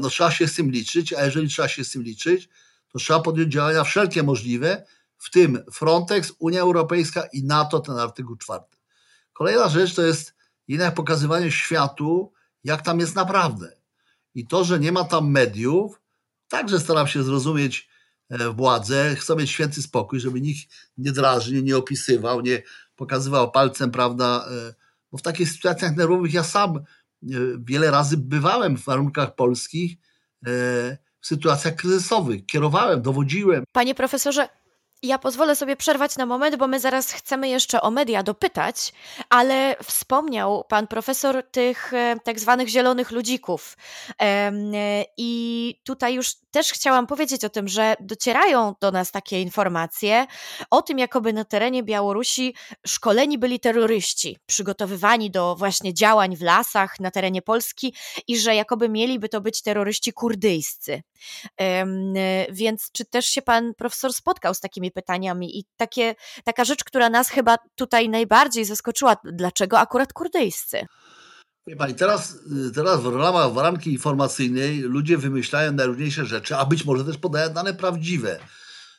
[0.00, 2.48] no, trzeba się z tym liczyć, a jeżeli trzeba się z tym liczyć,
[2.88, 4.86] to trzeba podjąć działania wszelkie możliwe,
[5.18, 8.76] w tym Frontex, Unia Europejska i NATO, ten artykuł czwarty.
[9.32, 10.35] Kolejna rzecz to jest
[10.68, 12.32] jednak pokazywanie światu,
[12.64, 13.72] jak tam jest naprawdę.
[14.34, 16.00] I to, że nie ma tam mediów,
[16.48, 17.88] także staram się zrozumieć
[18.28, 20.60] e, władzę, chcą mieć święty spokój, żeby nikt
[20.98, 22.62] nie drażnił, nie opisywał, nie
[22.96, 24.74] pokazywał palcem, prawda, e,
[25.12, 26.82] bo w takich sytuacjach nerwowych ja sam e,
[27.58, 29.96] wiele razy bywałem w warunkach polskich,
[31.20, 32.46] w sytuacjach kryzysowych.
[32.46, 33.64] Kierowałem, dowodziłem.
[33.72, 34.48] Panie profesorze,
[35.02, 38.92] ja pozwolę sobie przerwać na moment, bo my zaraz chcemy jeszcze o media dopytać,
[39.28, 43.76] ale wspomniał pan profesor tych e, tak zwanych zielonych ludzików.
[44.22, 44.52] E,
[45.16, 50.26] I tutaj już też chciałam powiedzieć o tym, że docierają do nas takie informacje
[50.70, 52.54] o tym, jakoby na terenie Białorusi
[52.86, 57.94] szkoleni byli terroryści, przygotowywani do właśnie działań w lasach na terenie Polski
[58.28, 61.02] i że jakoby mieliby to być terroryści kurdyjscy.
[62.50, 65.58] Więc czy też się pan profesor spotkał z takimi pytaniami?
[65.58, 70.86] I takie, taka rzecz, która nas chyba tutaj najbardziej zaskoczyła, dlaczego akurat kurdyjscy?
[71.66, 72.38] Wie pani, teraz,
[72.74, 77.74] teraz w ramach waranki informacyjnej ludzie wymyślają najróżniejsze rzeczy, a być może też podają dane
[77.74, 78.38] prawdziwe.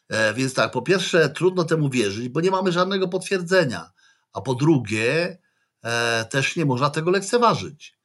[0.10, 3.92] E, więc tak, po pierwsze, trudno temu wierzyć, bo nie mamy żadnego potwierdzenia.
[4.34, 5.38] A po drugie,
[5.84, 7.98] e, też nie można tego lekceważyć.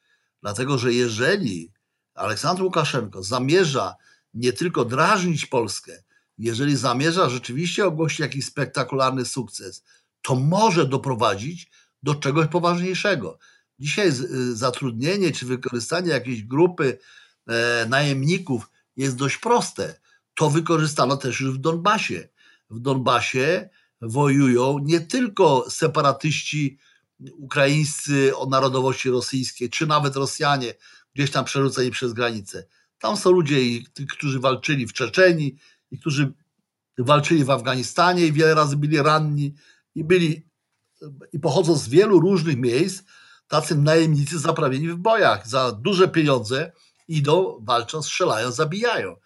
[0.42, 1.72] Dlatego, że jeżeli
[2.14, 3.94] Aleksandr Łukaszenko zamierza
[4.34, 6.02] nie tylko drażnić Polskę,
[6.38, 9.84] jeżeli zamierza rzeczywiście ogłosić jakiś spektakularny sukces,
[10.22, 11.70] to może doprowadzić
[12.02, 13.38] do czegoś poważniejszego.
[13.78, 16.98] Dzisiaj y, zatrudnienie czy wykorzystanie jakiejś grupy
[17.46, 20.00] e, najemników jest dość proste.
[20.34, 22.28] To wykorzystano też już w Donbasie.
[22.70, 23.68] W Donbasie
[24.00, 26.78] wojują nie tylko separatyści
[27.32, 30.74] ukraińscy o narodowości rosyjskiej, czy nawet Rosjanie,
[31.14, 32.66] gdzieś tam przerzuceni przez granicę.
[32.98, 33.56] Tam są ludzie,
[34.10, 35.56] którzy walczyli w Czeczeni,
[35.92, 36.32] i którzy
[36.98, 39.54] walczyli w Afganistanie i wiele razy byli ranni
[39.94, 40.46] i byli
[41.32, 43.02] i pochodzą z wielu różnych miejsc,
[43.48, 45.48] tacy najemnicy zaprawieni w bojach.
[45.48, 46.72] Za duże pieniądze
[47.08, 49.16] idą, walczą, strzelają, zabijają.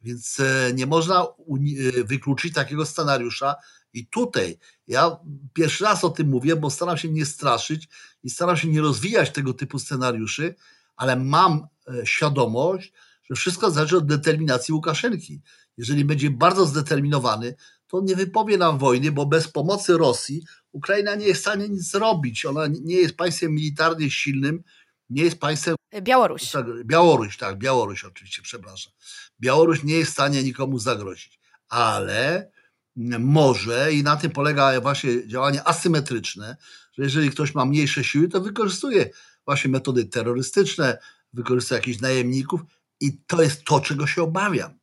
[0.00, 3.54] Więc e, nie można e, wykluczyć takiego scenariusza.
[3.92, 5.16] I tutaj ja
[5.52, 7.88] pierwszy raz o tym mówię, bo staram się nie straszyć
[8.22, 10.54] i staram się nie rozwijać tego typu scenariuszy,
[10.96, 12.92] ale mam e, świadomość,
[13.30, 15.42] że wszystko zależy od determinacji Łukaszenki.
[15.76, 17.54] Jeżeli będzie bardzo zdeterminowany,
[17.86, 21.90] to nie wypowie nam wojny, bo bez pomocy Rosji Ukraina nie jest w stanie nic
[21.90, 22.44] zrobić.
[22.44, 24.62] Ona nie jest państwem militarnie silnym,
[25.10, 25.76] nie jest państwem.
[26.02, 26.50] Białoruś.
[26.50, 28.92] Tak, Białoruś, tak, Białoruś oczywiście, przepraszam.
[29.40, 32.50] Białoruś nie jest w stanie nikomu zagrozić, ale
[33.18, 36.56] może i na tym polega właśnie działanie asymetryczne,
[36.92, 39.10] że jeżeli ktoś ma mniejsze siły, to wykorzystuje
[39.44, 40.98] właśnie metody terrorystyczne,
[41.32, 42.60] wykorzystuje jakichś najemników
[43.00, 44.78] i to jest to, czego się obawiam.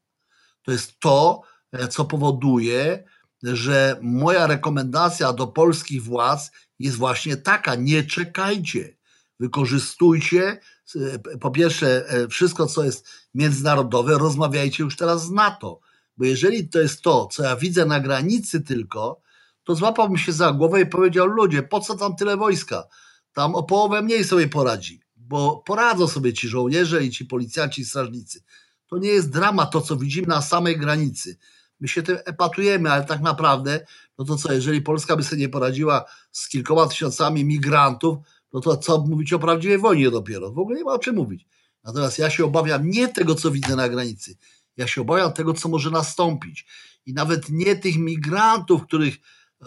[0.63, 3.03] To jest to, e, co powoduje,
[3.43, 8.97] że moja rekomendacja do polskich władz jest właśnie taka: nie czekajcie.
[9.39, 10.59] wykorzystujcie
[10.95, 15.79] e, po pierwsze e, wszystko, co jest międzynarodowe, rozmawiajcie już teraz z NATO.
[16.17, 19.21] Bo jeżeli to jest to, co ja widzę na granicy tylko,
[19.63, 22.87] to złapałbym się za głowę i powiedział: Ludzie, po co tam tyle wojska?
[23.33, 27.85] Tam o połowę mniej sobie poradzi, bo poradzą sobie ci żołnierze i ci policjanci i
[27.85, 28.43] strażnicy.
[28.91, 31.37] To nie jest drama to, co widzimy na samej granicy.
[31.79, 33.85] My się tym epatujemy, ale tak naprawdę,
[34.17, 38.17] no to co, jeżeli Polska by sobie nie poradziła z kilkoma tysiącami migrantów,
[38.53, 40.51] no to co mówić o prawdziwej wojnie dopiero?
[40.51, 41.45] W ogóle nie ma o czym mówić.
[41.83, 44.35] Natomiast ja się obawiam nie tego, co widzę na granicy.
[44.77, 46.65] Ja się obawiam tego, co może nastąpić.
[47.05, 49.15] I nawet nie tych migrantów, których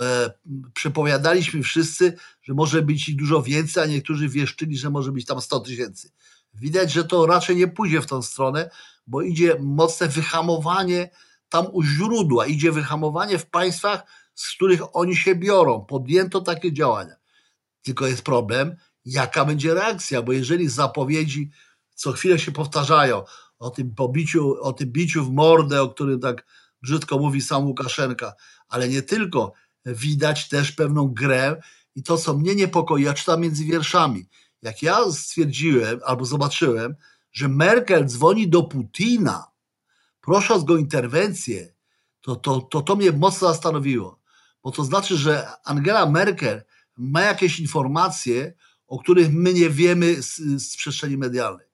[0.01, 0.31] e,
[0.75, 5.41] przepowiadaliśmy wszyscy, że może być ich dużo więcej, a niektórzy wieszczyli, że może być tam
[5.41, 6.11] 100 tysięcy.
[6.55, 8.71] Widać, że to raczej nie pójdzie w tą stronę,
[9.07, 11.11] bo idzie mocne wyhamowanie
[11.49, 14.03] tam u źródła, idzie wyhamowanie w państwach,
[14.35, 15.85] z których oni się biorą.
[15.85, 17.15] Podjęto takie działania.
[17.83, 21.51] Tylko jest problem, jaka będzie reakcja, bo jeżeli zapowiedzi
[21.95, 23.25] co chwilę się powtarzają
[23.59, 26.47] o tym pobiciu, o tym biciu w mordę, o którym tak
[26.83, 28.33] brzydko mówi sam Łukaszenka,
[28.69, 29.53] ale nie tylko,
[29.87, 31.61] widać też pewną grę
[31.95, 34.29] i to, co mnie niepokoi, ja czytam między wierszami.
[34.63, 36.95] Jak ja stwierdziłem albo zobaczyłem,
[37.35, 39.47] że Merkel dzwoni do Putina,
[40.21, 41.75] prosząc go o interwencję,
[42.21, 44.21] to to, to to mnie mocno zastanowiło.
[44.63, 46.63] Bo to znaczy, że Angela Merkel
[46.97, 48.55] ma jakieś informacje,
[48.87, 51.67] o których my nie wiemy z, z przestrzeni medialnej.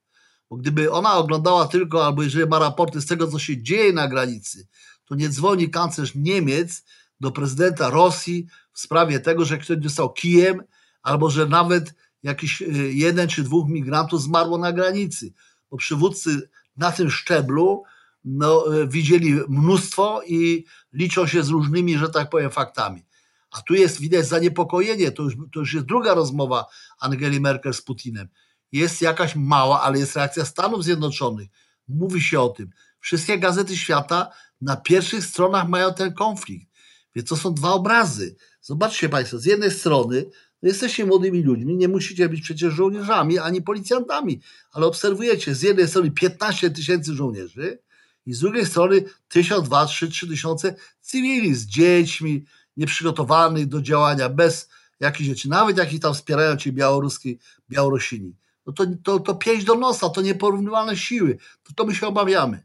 [0.51, 4.09] Bo gdyby ona oglądała tylko, albo jeżeli ma raporty z tego, co się dzieje na
[4.09, 4.67] granicy,
[5.05, 6.85] to nie dzwoni kanclerz Niemiec
[7.21, 10.63] do prezydenta Rosji w sprawie tego, że ktoś dostał kijem,
[11.03, 15.33] albo że nawet jakiś y, jeden czy dwóch migrantów zmarło na granicy.
[15.71, 17.83] Bo przywódcy na tym szczeblu
[18.25, 23.05] no, y, widzieli mnóstwo i liczą się z różnymi, że tak powiem, faktami.
[23.51, 26.67] A tu jest widać zaniepokojenie, to już, to już jest druga rozmowa
[27.01, 28.29] Angeli Merkel z Putinem.
[28.73, 31.49] Jest jakaś mała, ale jest reakcja Stanów Zjednoczonych.
[31.89, 32.71] Mówi się o tym.
[33.01, 34.31] Wszystkie gazety świata
[34.61, 36.71] na pierwszych stronach mają ten konflikt.
[37.15, 38.37] Więc to są dwa obrazy.
[38.61, 40.25] Zobaczcie Państwo, z jednej strony
[40.69, 44.41] jesteście młodymi ludźmi, nie musicie być przecież żołnierzami ani policjantami,
[44.73, 47.79] ale obserwujecie z jednej strony 15 tysięcy żołnierzy
[48.27, 52.45] i z drugiej strony 1000, 2, 3, 3 tysiące cywili z dziećmi,
[52.77, 54.69] nieprzygotowanych do działania, bez
[55.01, 57.39] jakichś rzeczy, nawet jak ich tam wspierają ci białoruski,
[57.71, 58.37] Białorusini.
[58.67, 62.63] No to, to, to pięć do nosa, to nieporównywalne siły, to, to my się obawiamy.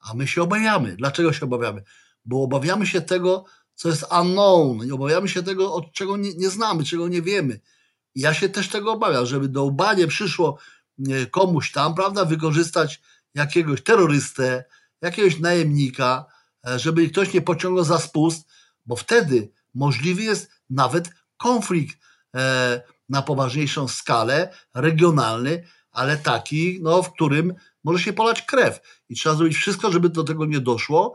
[0.00, 0.96] A my się obawiamy.
[0.96, 1.82] Dlaczego się obawiamy?
[2.24, 3.44] Bo obawiamy się tego,
[3.76, 7.60] co jest unknown, i obawiamy się tego, od czego nie, nie znamy, czego nie wiemy.
[8.14, 10.58] I ja się też tego obawiam, żeby do łba przyszło
[11.30, 13.00] komuś tam, prawda, wykorzystać
[13.34, 14.64] jakiegoś terrorystę,
[15.02, 16.26] jakiegoś najemnika,
[16.68, 18.48] e, żeby ktoś nie pociągnął za spust,
[18.86, 21.98] bo wtedy możliwy jest nawet konflikt
[22.36, 28.80] e, na poważniejszą skalę, regionalny, ale taki, no, w którym może się polać krew.
[29.08, 31.14] I trzeba zrobić wszystko, żeby do tego nie doszło.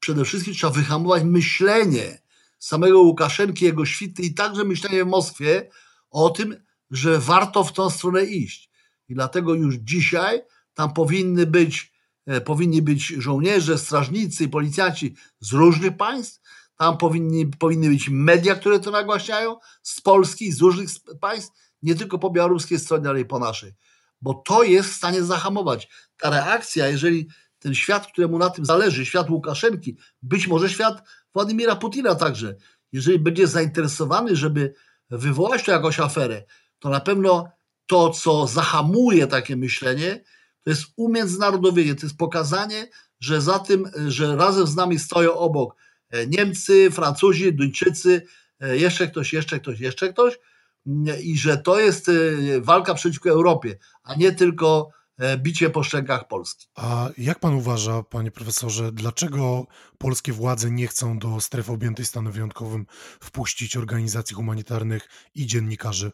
[0.00, 2.22] Przede wszystkim trzeba wyhamować myślenie
[2.58, 5.70] samego Łukaszenki, jego świty i także myślenie w Moskwie
[6.10, 6.56] o tym,
[6.90, 8.70] że warto w tą stronę iść.
[9.08, 10.42] I dlatego już dzisiaj
[10.74, 11.92] tam powinny być,
[12.26, 16.40] e, powinni być żołnierze, strażnicy, policjanci z różnych państw,
[16.76, 20.88] tam powinni, powinny być media, które to nagłaśniają z Polski, z różnych
[21.20, 23.74] państw, nie tylko po białoruskiej stronie, ale i po naszej.
[24.20, 25.88] Bo to jest w stanie zahamować.
[26.16, 27.28] Ta reakcja, jeżeli
[27.60, 31.02] ten świat, któremu na tym zależy, świat Łukaszenki, być może świat
[31.34, 32.56] Władimira Putina także,
[32.92, 34.74] jeżeli będzie zainteresowany, żeby
[35.10, 36.44] wywołać tu jakąś aferę,
[36.78, 37.48] to na pewno
[37.86, 40.24] to, co zahamuje takie myślenie,
[40.64, 42.88] to jest umiędzynarodowienie, to jest pokazanie,
[43.20, 45.76] że za tym, że razem z nami stoją obok
[46.10, 48.26] E, Niemcy, Francuzi, Duńczycy,
[48.60, 50.38] e, jeszcze ktoś, jeszcze ktoś, jeszcze ktoś
[51.22, 52.12] i że to jest e,
[52.60, 54.90] walka przeciwko Europie, a nie tylko
[55.36, 56.66] bicie po szczękach Polski.
[56.74, 59.66] A jak pan uważa, panie profesorze, dlaczego
[59.98, 62.86] polskie władze nie chcą do strefy objętej stanem wyjątkowym
[63.20, 66.12] wpuścić organizacji humanitarnych i dziennikarzy?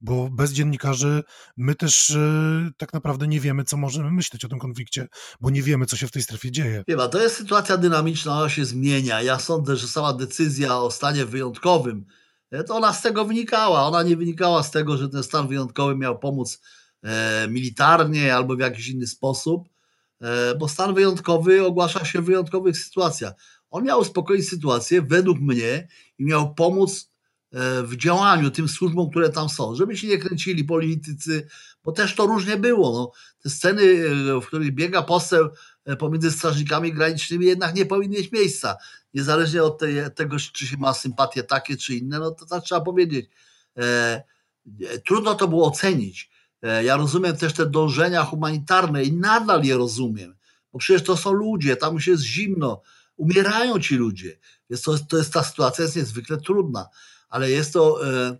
[0.00, 1.22] bo bez dziennikarzy
[1.56, 5.08] my też e, tak naprawdę nie wiemy, co możemy myśleć o tym konflikcie,
[5.40, 6.84] bo nie wiemy, co się w tej strefie dzieje.
[6.88, 9.22] Chyba to jest sytuacja dynamiczna, ona się zmienia.
[9.22, 12.06] Ja sądzę, że sama decyzja o stanie wyjątkowym,
[12.50, 13.86] e, to ona z tego wynikała.
[13.86, 16.85] Ona nie wynikała z tego, że ten stan wyjątkowy miał pomóc e,
[17.48, 19.68] militarnie albo w jakiś inny sposób,
[20.20, 23.32] e, bo stan wyjątkowy ogłasza się w wyjątkowych sytuacjach.
[23.70, 25.88] On miał uspokoić sytuację, według mnie,
[26.18, 27.08] i miał pomóc
[27.52, 31.48] E, w działaniu tym służbom, które tam są, żeby się nie kręcili politycy,
[31.84, 32.92] bo też to różnie było.
[32.92, 35.48] No, te sceny, e, w których biega poseł
[35.84, 38.76] e, pomiędzy strażnikami granicznymi jednak nie powinny mieć miejsca.
[39.14, 42.80] Niezależnie od tej, tego, czy się ma sympatie takie czy inne, no to tak trzeba
[42.80, 43.30] powiedzieć.
[43.76, 44.22] E,
[45.06, 46.30] trudno to było ocenić.
[46.62, 50.36] E, ja rozumiem też te dążenia humanitarne i nadal je rozumiem,
[50.72, 52.82] bo przecież to są ludzie, tam już jest zimno,
[53.16, 54.38] umierają ci ludzie.
[54.70, 56.88] Więc to, to jest ta sytuacja jest niezwykle trudna,
[57.28, 58.38] ale jest to e,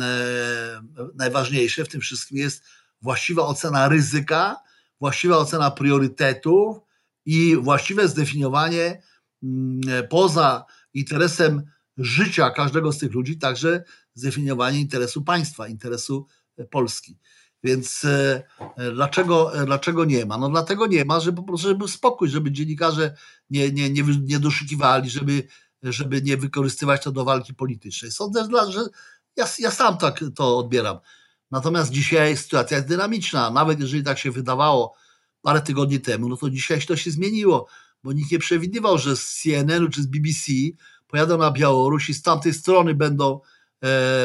[0.00, 0.82] e,
[1.14, 2.64] najważniejsze w tym wszystkim jest
[3.02, 4.56] właściwa ocena ryzyka,
[5.00, 6.76] właściwa ocena priorytetów
[7.24, 9.02] i właściwe zdefiniowanie
[9.42, 11.62] mm, poza interesem
[11.96, 16.26] życia każdego z tych ludzi, także zdefiniowanie interesu państwa, interesu
[16.70, 17.18] Polski.
[17.66, 18.42] Więc e,
[18.76, 20.38] e, dlaczego, e, dlaczego nie ma?
[20.38, 23.16] No dlatego nie ma, żeby po prostu żeby był spokój, żeby dziennikarze
[23.50, 25.46] nie, nie, nie, nie doszukiwali, żeby,
[25.82, 28.12] żeby nie wykorzystywać to do walki politycznej.
[28.12, 28.80] Sądzę, że
[29.36, 30.98] ja, ja sam tak to odbieram.
[31.50, 33.50] Natomiast dzisiaj sytuacja jest dynamiczna.
[33.50, 34.94] Nawet jeżeli tak się wydawało
[35.42, 37.66] parę tygodni temu, no to dzisiaj to się zmieniło,
[38.02, 40.52] bo nikt nie przewidywał, że z CNN czy z BBC
[41.06, 43.40] pojadą na Białoruś i z tamtej strony będą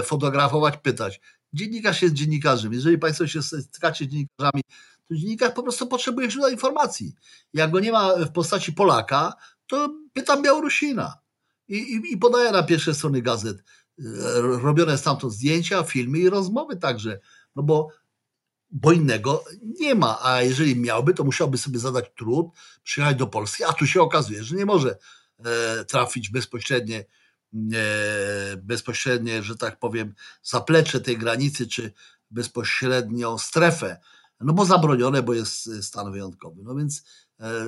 [0.04, 1.22] fotografować, pytać.
[1.54, 2.74] Dziennikarz jest dziennikarzem.
[2.74, 4.64] Jeżeli Państwo się stykacie z dziennikarzami,
[5.08, 7.16] to dziennikarz po prostu potrzebuje źródła informacji.
[7.54, 9.34] Jak go nie ma w postaci Polaka,
[9.68, 11.18] to pytam Białorusina
[11.68, 14.04] i, i, i podaję na pierwsze strony gazet e,
[14.42, 17.20] robione stamtąd zdjęcia, filmy i rozmowy także,
[17.56, 17.88] no bo,
[18.70, 19.44] bo innego
[19.80, 22.48] nie ma, a jeżeli miałby, to musiałby sobie zadać trud,
[22.84, 24.98] przyjechać do Polski, a tu się okazuje, że nie może
[25.46, 26.98] e, trafić bezpośrednio
[28.58, 31.94] bezpośrednie, że tak powiem, zaplecze tej granicy, czy
[32.32, 33.98] bezpośrednią strefę,
[34.42, 36.62] no bo zabronione, bo jest stan wyjątkowy.
[36.64, 37.04] No więc
[37.40, 37.66] e,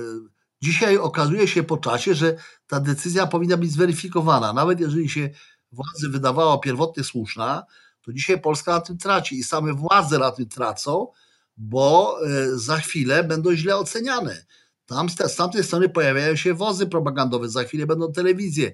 [0.62, 4.52] dzisiaj okazuje się po czasie, że ta decyzja powinna być zweryfikowana.
[4.52, 5.30] Nawet jeżeli się
[5.72, 7.66] władzy wydawała pierwotnie słuszna,
[8.02, 11.08] to dzisiaj Polska na tym traci i same władze na tym tracą,
[11.56, 14.44] bo e, za chwilę będą źle oceniane.
[14.86, 18.72] Tam z tamtej strony pojawiają się wozy propagandowe, za chwilę będą telewizje,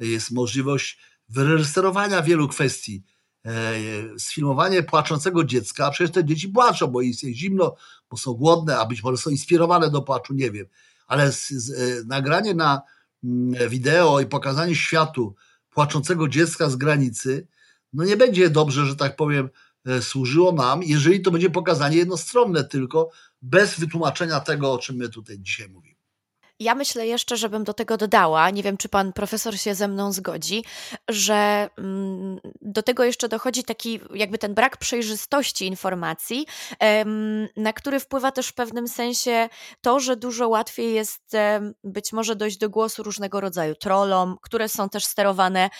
[0.00, 3.02] jest możliwość wyreżyserowania wielu kwestii.
[3.46, 3.74] E,
[4.18, 7.76] sfilmowanie płaczącego dziecka, a przecież te dzieci płaczą, bo jest zimno,
[8.10, 10.66] bo są głodne, a być może są inspirowane do płaczu, nie wiem.
[11.06, 12.82] Ale z, z, e, nagranie na
[13.24, 15.34] mm, wideo i pokazanie światu
[15.70, 17.46] płaczącego dziecka z granicy,
[17.92, 19.48] no nie będzie dobrze, że tak powiem,
[19.86, 23.10] e, służyło nam, jeżeli to będzie pokazanie jednostronne tylko,
[23.42, 25.89] bez wytłumaczenia tego, o czym my tutaj dzisiaj mówimy.
[26.60, 30.12] Ja myślę jeszcze, żebym do tego dodała, nie wiem, czy pan profesor się ze mną
[30.12, 30.64] zgodzi,
[31.08, 36.46] że mm, do tego jeszcze dochodzi taki jakby ten brak przejrzystości informacji,
[37.56, 39.48] na który wpływa też w pewnym sensie
[39.80, 41.32] to, że dużo łatwiej jest
[41.84, 45.70] być może dojść do głosu różnego rodzaju trollom, które są też sterowane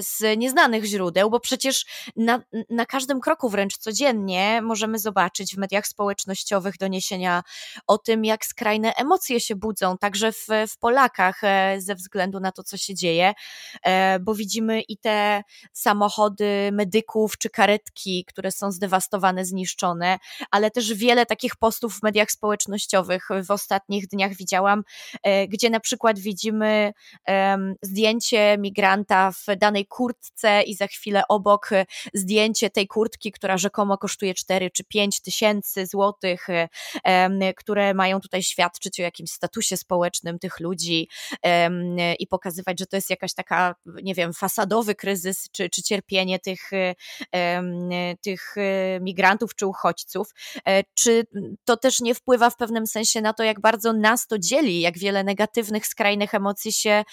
[0.00, 5.86] z nieznanych źródeł, bo przecież na, na każdym kroku wręcz codziennie możemy zobaczyć w mediach
[5.86, 7.42] społecznościowych doniesienia
[7.86, 12.52] o tym, jak skrajne emocje się budzą, także w, w Polakach e, ze względu na
[12.52, 13.32] to, co się dzieje,
[13.82, 15.42] e, bo widzimy i te
[15.72, 20.18] samochody medyków czy karetki, które są zdewastowane, zniszczone,
[20.50, 23.28] ale też wiele takich postów w mediach społecznościowych.
[23.46, 24.82] W ostatnich dniach widziałam,
[25.22, 26.92] e, gdzie na przykład widzimy
[27.82, 31.70] zdjęcie migranta w danej kurtce i za chwilę obok
[32.14, 36.46] zdjęcie tej kurtki, która rzekomo kosztuje 4 czy 5 tysięcy złotych,
[37.56, 41.08] które mają tutaj świadczyć o jakimś statusie społecznym tych ludzi
[42.18, 46.70] i pokazywać, że to jest jakaś taka, nie wiem, fasadowy kryzys czy, czy cierpienie tych,
[48.22, 50.30] tych e, migrantów czy uchodźców.
[50.68, 51.26] E, czy
[51.64, 54.98] to też nie wpływa w pewnym sensie na to, jak bardzo nas to dzieli, jak
[54.98, 57.04] wiele negatywnych, skrajnych emocji się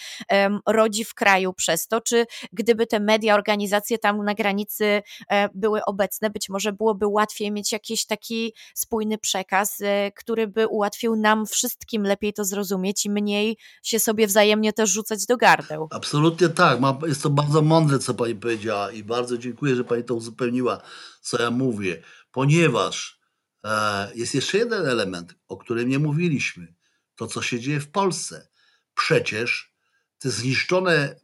[0.68, 2.02] rodzi w kraju przez to?
[2.02, 7.52] Czy gdyby te media, organizacje tam na granicy e, były obecne, być może byłoby łatwiej
[7.52, 9.82] mieć jakiś taki spójny przekaz,
[10.16, 15.26] który by ułatwił nam wszystkim lepiej to zrozumieć i mniej się sobie wzajemnie też rzucać
[15.26, 15.88] do gardeł.
[15.92, 16.80] Absolutnie tak.
[17.08, 20.82] Jest to bardzo mądre, co pani powiedziała i bardzo dziękuję, że pani to uzupełniła,
[21.22, 23.20] co ja mówię, ponieważ
[23.64, 26.76] e, jest jeszcze jeden element, o którym nie mówiliśmy.
[27.16, 28.48] To, co się dzieje w Polsce.
[28.96, 29.76] Przecież
[30.20, 31.16] te zniszczone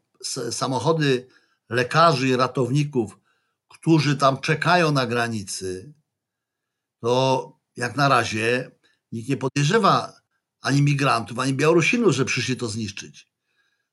[0.51, 1.27] samochody
[1.69, 3.19] lekarzy i ratowników,
[3.67, 5.93] którzy tam czekają na granicy,
[7.01, 8.71] to jak na razie
[9.11, 10.18] nikt nie podejrzewa
[10.61, 13.27] ani migrantów, ani Białorusinów, że przyszli to zniszczyć.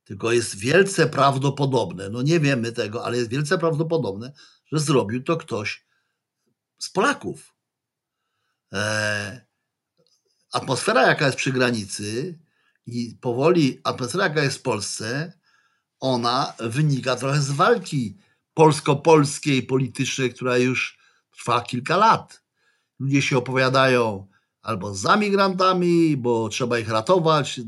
[0.04, 4.32] Tylko jest wielce prawdopodobne, no nie wiemy tego, ale jest wielce prawdopodobne,
[4.72, 5.86] że zrobił to ktoś
[6.78, 7.54] z Polaków.
[8.72, 9.46] E,
[10.52, 12.38] atmosfera, jaka jest przy granicy
[12.86, 15.32] i powoli atmosfera, jaka jest w Polsce,
[16.00, 18.18] ona wynika trochę z walki
[18.54, 20.98] polsko-polskiej, politycznej, która już
[21.36, 22.42] trwa kilka lat.
[22.98, 24.26] Ludzie się opowiadają
[24.66, 27.60] albo za migrantami, bo trzeba ich ratować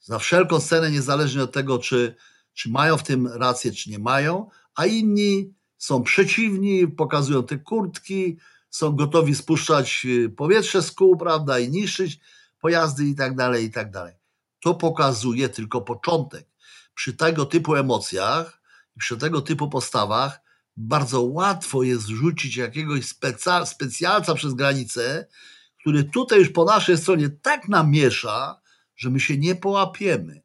[0.00, 2.14] za wszelką cenę, niezależnie od tego, czy,
[2.54, 8.36] czy mają w tym rację, czy nie mają, a inni są przeciwni, pokazują te kurtki,
[8.70, 12.20] są gotowi spuszczać y, powietrze z kół, prawda, i niszczyć
[12.60, 14.14] pojazdy i tak dalej, i tak dalej.
[14.60, 16.46] To pokazuje tylko początek.
[16.94, 18.62] Przy tego typu emocjach,
[18.98, 20.40] przy tego typu postawach
[20.76, 23.04] bardzo łatwo jest rzucić jakiegoś
[23.64, 25.26] specjalca przez granicę,
[25.80, 28.60] który tutaj już po naszej stronie tak namiesza,
[28.96, 30.42] że my się nie połapiemy.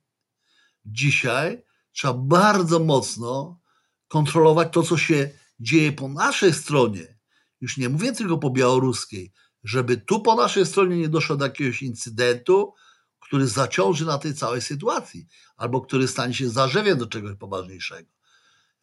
[0.85, 3.59] Dzisiaj trzeba bardzo mocno
[4.07, 5.29] kontrolować to, co się
[5.59, 7.17] dzieje po naszej stronie.
[7.61, 11.81] Już nie mówię tylko po białoruskiej, żeby tu po naszej stronie nie doszło do jakiegoś
[11.81, 12.73] incydentu,
[13.19, 15.27] który zaciąży na tej całej sytuacji,
[15.57, 18.09] albo który stanie się zarzewiem do czegoś poważniejszego.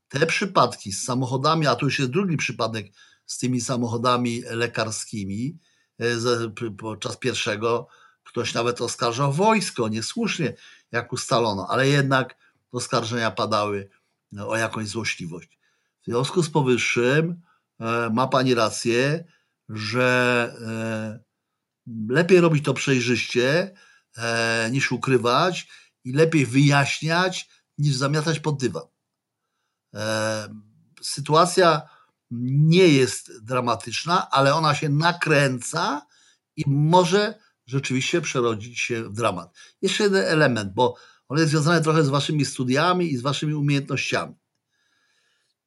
[0.08, 2.86] Te przypadki z samochodami, a tu już jest drugi przypadek
[3.26, 5.58] z tymi samochodami lekarskimi,
[6.78, 7.88] podczas pierwszego
[8.24, 10.54] ktoś nawet oskarżał wojsko, niesłusznie,
[10.92, 12.36] jak ustalono, ale jednak
[12.72, 13.90] oskarżenia padały
[14.38, 15.58] o jakąś złośliwość.
[16.02, 17.42] W związku z powyższym
[17.80, 19.24] e, ma Pani rację,
[19.68, 21.20] że e,
[22.08, 23.74] lepiej robić to przejrzyście,
[24.16, 25.68] e, niż ukrywać
[26.04, 27.48] i lepiej wyjaśniać,
[27.78, 28.82] niż zamiatać pod dywan.
[31.02, 31.88] Sytuacja
[32.30, 36.06] nie jest dramatyczna, ale ona się nakręca
[36.56, 39.56] i może rzeczywiście przerodzić się w dramat.
[39.82, 40.96] Jeszcze jeden element, bo
[41.28, 44.34] on jest związany trochę z waszymi studiami i z waszymi umiejętnościami.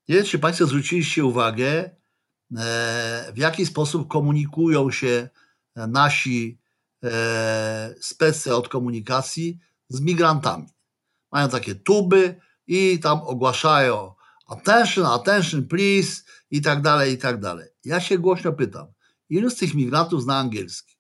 [0.08, 5.30] Nie wiem, czy Państwo zwróciliście uwagę, e, w jaki sposób komunikują się
[5.76, 6.60] nasi
[7.04, 9.60] e, specy od komunikacji
[9.90, 10.68] z migrantami.
[11.32, 12.36] Mają takie tuby
[12.68, 14.14] i tam ogłaszają
[14.54, 17.68] attention, attention, please i tak dalej, i tak dalej.
[17.86, 18.88] Ja się głośno pytam,
[19.30, 20.96] ilu z tych migrantów zna angielski?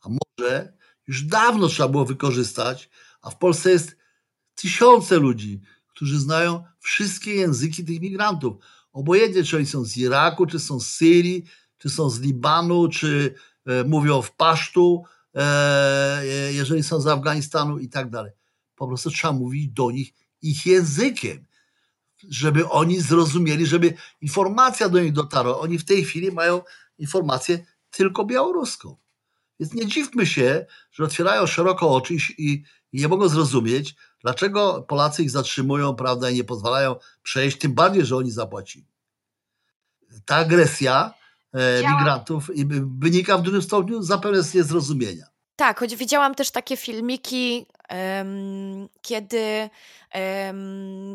[0.00, 0.72] A może
[1.06, 2.90] już dawno trzeba było wykorzystać,
[3.22, 3.96] a w Polsce jest
[4.54, 8.56] tysiące ludzi, którzy znają wszystkie języki tych migrantów.
[8.92, 11.44] Obojętnie, czy oni są z Iraku, czy są z Syrii,
[11.78, 13.34] czy są z Libanu, czy
[13.66, 15.04] e, mówią w pasztu,
[15.34, 15.40] e,
[16.20, 18.32] e, jeżeli są z Afganistanu i tak dalej.
[18.76, 20.12] Po prostu trzeba mówić do nich
[20.42, 21.46] ich językiem,
[22.28, 25.58] żeby oni zrozumieli, żeby informacja do nich dotarła.
[25.58, 26.62] Oni w tej chwili mają
[26.98, 28.96] informację tylko białoruską.
[29.60, 35.22] Więc nie dziwmy się, że otwierają szeroko oczy i, i nie mogą zrozumieć, dlaczego Polacy
[35.22, 38.86] ich zatrzymują, prawda, i nie pozwalają przejść, tym bardziej, że oni zapłacili.
[40.24, 41.14] Ta agresja
[41.52, 42.50] e, migrantów
[42.98, 45.26] wynika w dużym stopniu zapewne z niezrozumienia.
[45.56, 47.66] Tak, choć widziałam też takie filmiki,
[49.02, 49.70] kiedy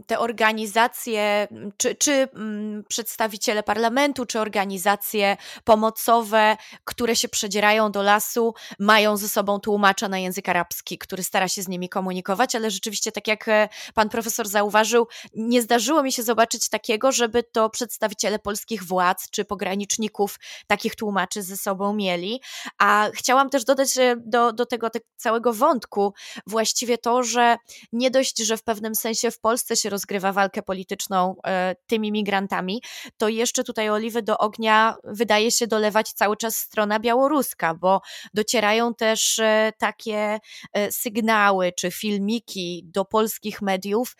[0.07, 1.47] te organizacje,
[1.77, 9.29] czy, czy mm, przedstawiciele parlamentu, czy organizacje pomocowe, które się przedzierają do lasu, mają ze
[9.29, 13.47] sobą tłumacza na język arabski, który stara się z nimi komunikować, ale rzeczywiście, tak jak
[13.47, 19.29] e, pan profesor zauważył, nie zdarzyło mi się zobaczyć takiego, żeby to przedstawiciele polskich władz
[19.29, 22.41] czy pograniczników takich tłumaczy ze sobą mieli.
[22.77, 26.13] A chciałam też dodać do, do tego, tego całego wątku
[26.47, 27.57] właściwie to, że
[27.91, 32.11] nie dość, że w pewnym pewnym sensie w Polsce się rozgrywa walkę polityczną e, tymi
[32.11, 32.81] migrantami,
[33.17, 38.01] to jeszcze tutaj oliwy do ognia wydaje się dolewać cały czas strona białoruska, bo
[38.33, 40.39] docierają też e, takie
[40.73, 44.15] e, sygnały czy filmiki do polskich mediów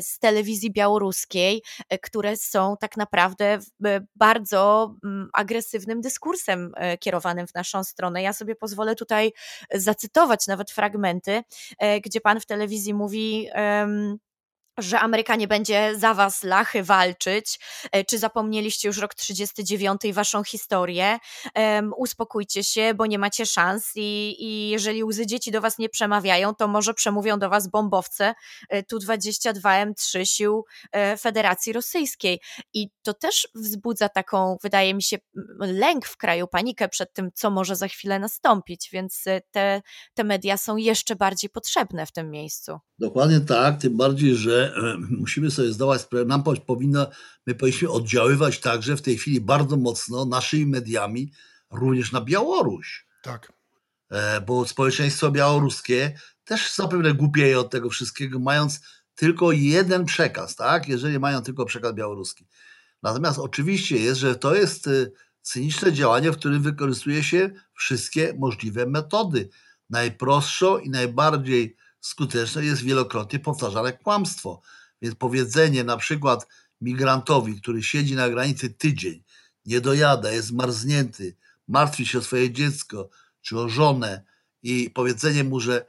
[0.00, 1.62] z telewizji białoruskiej,
[2.02, 3.58] które są tak naprawdę
[4.16, 8.22] bardzo mm, agresywnym dyskursem kierowanym w naszą stronę.
[8.22, 9.32] Ja sobie pozwolę tutaj
[9.74, 11.42] zacytować nawet fragmenty,
[12.04, 13.48] gdzie pan w telewizji mówi,
[14.78, 17.58] że Amerykanie będzie za was lachy walczyć,
[17.92, 21.18] e, czy zapomnieliście już rok 39 i waszą historię,
[21.54, 25.88] um, uspokójcie się, bo nie macie szans i, i jeżeli łzy dzieci do was nie
[25.88, 28.34] przemawiają, to może przemówią do was bombowce
[28.68, 32.40] e, Tu-22M3 sił e, Federacji Rosyjskiej
[32.74, 35.16] i to też wzbudza taką, wydaje mi się,
[35.60, 39.82] lęk w kraju, panikę przed tym, co może za chwilę nastąpić, więc te,
[40.14, 42.78] te media są jeszcze bardziej potrzebne w tym miejscu.
[42.98, 47.10] Dokładnie tak, tym bardziej, że e, musimy sobie zdawać sprawę, nam powinno,
[47.46, 51.32] my powinniśmy oddziaływać także w tej chwili bardzo mocno naszymi mediami
[51.70, 53.06] również na Białoruś.
[53.22, 53.52] Tak.
[54.10, 58.80] E, bo społeczeństwo białoruskie też zapewne głupieje od tego wszystkiego, mając
[59.14, 60.88] tylko jeden przekaz, tak?
[60.88, 62.46] Jeżeli mają tylko przekaz białoruski.
[63.02, 64.90] Natomiast oczywiście jest, że to jest e,
[65.42, 69.48] cyniczne działanie, w którym wykorzystuje się wszystkie możliwe metody.
[69.90, 71.76] Najprostszą i najbardziej
[72.06, 74.60] skuteczne jest wielokrotnie powtarzane kłamstwo.
[75.02, 76.46] Więc powiedzenie na przykład
[76.80, 79.22] migrantowi, który siedzi na granicy tydzień,
[79.66, 81.36] nie dojada, jest zmarznięty,
[81.68, 83.08] martwi się o swoje dziecko
[83.42, 84.22] czy o żonę
[84.62, 85.86] i powiedzenie mu, że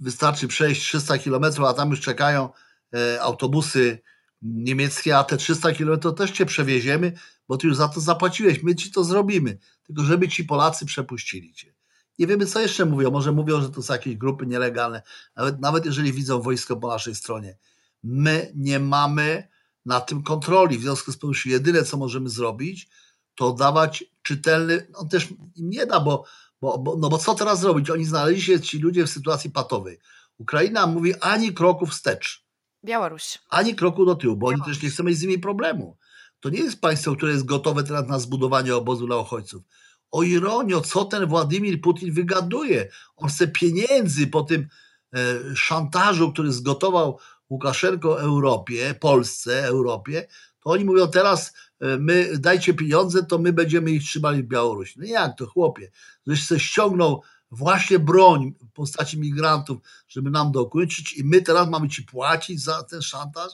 [0.00, 2.48] wystarczy przejść 300 kilometrów, a tam już czekają
[2.94, 3.98] e, autobusy
[4.42, 7.12] niemieckie, a te 300 km też cię przewieziemy,
[7.48, 9.58] bo ty już za to zapłaciłeś, my ci to zrobimy.
[9.82, 11.74] Tylko żeby ci Polacy przepuścili cię.
[12.20, 13.10] Nie wiemy, co jeszcze mówią.
[13.10, 15.02] Może mówią, że to są jakieś grupy nielegalne.
[15.36, 17.56] Nawet, nawet jeżeli widzą wojsko po naszej stronie.
[18.02, 19.48] My nie mamy
[19.86, 20.78] na tym kontroli.
[20.78, 22.88] W związku z tym jedyne, co możemy zrobić,
[23.34, 26.24] to dawać czytelny, on też im nie da, bo,
[26.60, 27.90] bo, bo, no bo co teraz zrobić?
[27.90, 29.98] Oni znaleźli się, ci ludzie w sytuacji patowej.
[30.38, 32.44] Ukraina mówi ani kroku wstecz,
[32.84, 33.38] Białoruś.
[33.48, 35.96] ani kroku do tyłu, bo oni też nie chcą mieć z nimi problemu.
[36.40, 39.62] To nie jest państwo, które jest gotowe teraz na zbudowanie obozu dla uchodźców.
[40.10, 42.88] O ironio, co ten Władimir Putin wygaduje?
[43.16, 44.68] On chce pieniędzy po tym
[45.14, 45.18] e,
[45.56, 47.18] szantażu, który zgotował
[47.50, 50.26] Łukaszenko Europie, Polsce, Europie,
[50.60, 54.94] to oni mówią teraz, e, my dajcie pieniądze, to my będziemy ich trzymali w Białorusi.
[54.98, 55.90] No jak to, chłopie?
[56.26, 61.88] Żeś se ściągnął właśnie broń w postaci migrantów, żeby nam dokończyć i my teraz mamy
[61.88, 63.52] ci płacić za ten szantaż?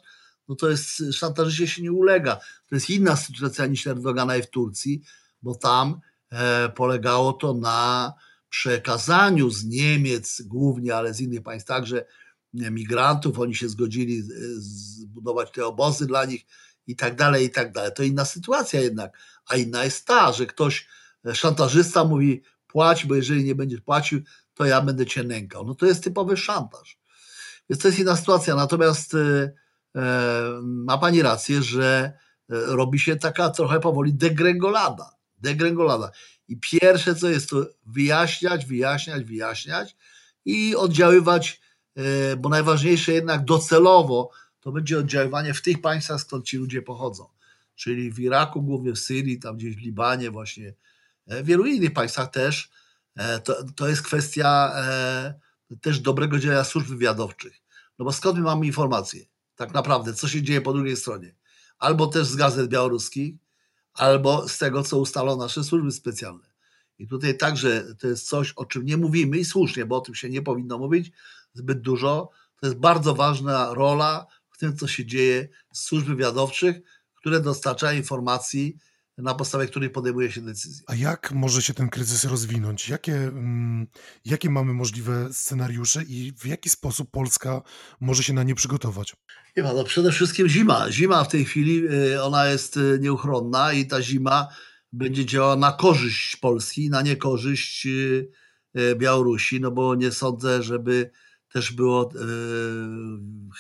[0.49, 2.37] No to jest, szantażyście się nie ulega.
[2.69, 5.03] To jest inna sytuacja niż Erdogana i w Turcji,
[5.43, 6.01] bo tam
[6.75, 8.13] polegało to na
[8.49, 12.05] przekazaniu z Niemiec głównie, ale z innych państw także
[12.53, 13.39] migrantów.
[13.39, 14.23] Oni się zgodzili
[14.59, 16.47] zbudować te obozy dla nich
[16.87, 17.91] i tak dalej, i tak dalej.
[17.95, 19.19] To inna sytuacja jednak.
[19.49, 20.89] A inna jest ta, że ktoś,
[21.27, 24.21] e, szantażysta mówi płać, bo jeżeli nie będziesz płacił,
[24.55, 25.65] to ja będę cię nękał.
[25.67, 26.99] No to jest typowy szantaż.
[27.71, 28.57] Więc to jest inna sytuacja.
[28.57, 29.53] Natomiast e,
[29.97, 32.13] e, ma pani rację, że
[32.49, 35.16] robi się taka trochę powoli degrengolada.
[35.39, 36.11] Degrengolada.
[36.49, 39.97] I pierwsze co jest to wyjaśniać, wyjaśniać, wyjaśniać
[40.45, 41.61] i oddziaływać,
[42.39, 44.31] bo najważniejsze jednak docelowo
[44.61, 47.29] to będzie oddziaływanie w tych państwach, skąd ci ludzie pochodzą.
[47.75, 50.75] Czyli w Iraku, głównie w Syrii, tam gdzieś w Libanie, właśnie
[51.27, 52.71] w wielu innych państwach też.
[53.17, 55.35] E, to, to jest kwestia e,
[55.81, 57.63] też dobrego działania służb wywiadowczych.
[57.99, 59.25] No bo skąd my mamy informacje?
[59.57, 61.35] Tak naprawdę, co się dzieje po drugiej stronie?
[61.79, 63.35] Albo też z gazet białoruskich,
[63.97, 66.47] albo z tego, co ustalono nasze służby specjalne.
[66.99, 70.15] I tutaj także to jest coś, o czym nie mówimy i słusznie, bo o tym
[70.15, 71.13] się nie powinno mówić
[71.53, 72.31] zbyt dużo.
[72.61, 76.77] To jest bardzo ważna rola w tym, co się dzieje z służb wywiadowczych,
[77.15, 78.77] które dostarczają informacji,
[79.19, 80.85] na podstawie których podejmuje się decyzje.
[80.87, 82.89] A jak może się ten kryzys rozwinąć?
[82.89, 83.87] Jakie, mm,
[84.25, 87.63] jakie mamy możliwe scenariusze i w jaki sposób Polska
[88.01, 89.17] może się na nie przygotować?
[89.57, 90.91] Nie ma, no przede wszystkim zima.
[90.91, 94.49] Zima w tej chwili, y, ona jest y, nieuchronna i ta zima
[94.93, 98.31] będzie działała na korzyść Polski, na niekorzyść y,
[98.97, 101.11] Białorusi, no bo nie sądzę, żeby
[101.53, 102.19] też było e,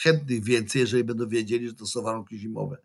[0.02, 2.76] chętnych więcej, jeżeli będą wiedzieli, że to są warunki zimowe.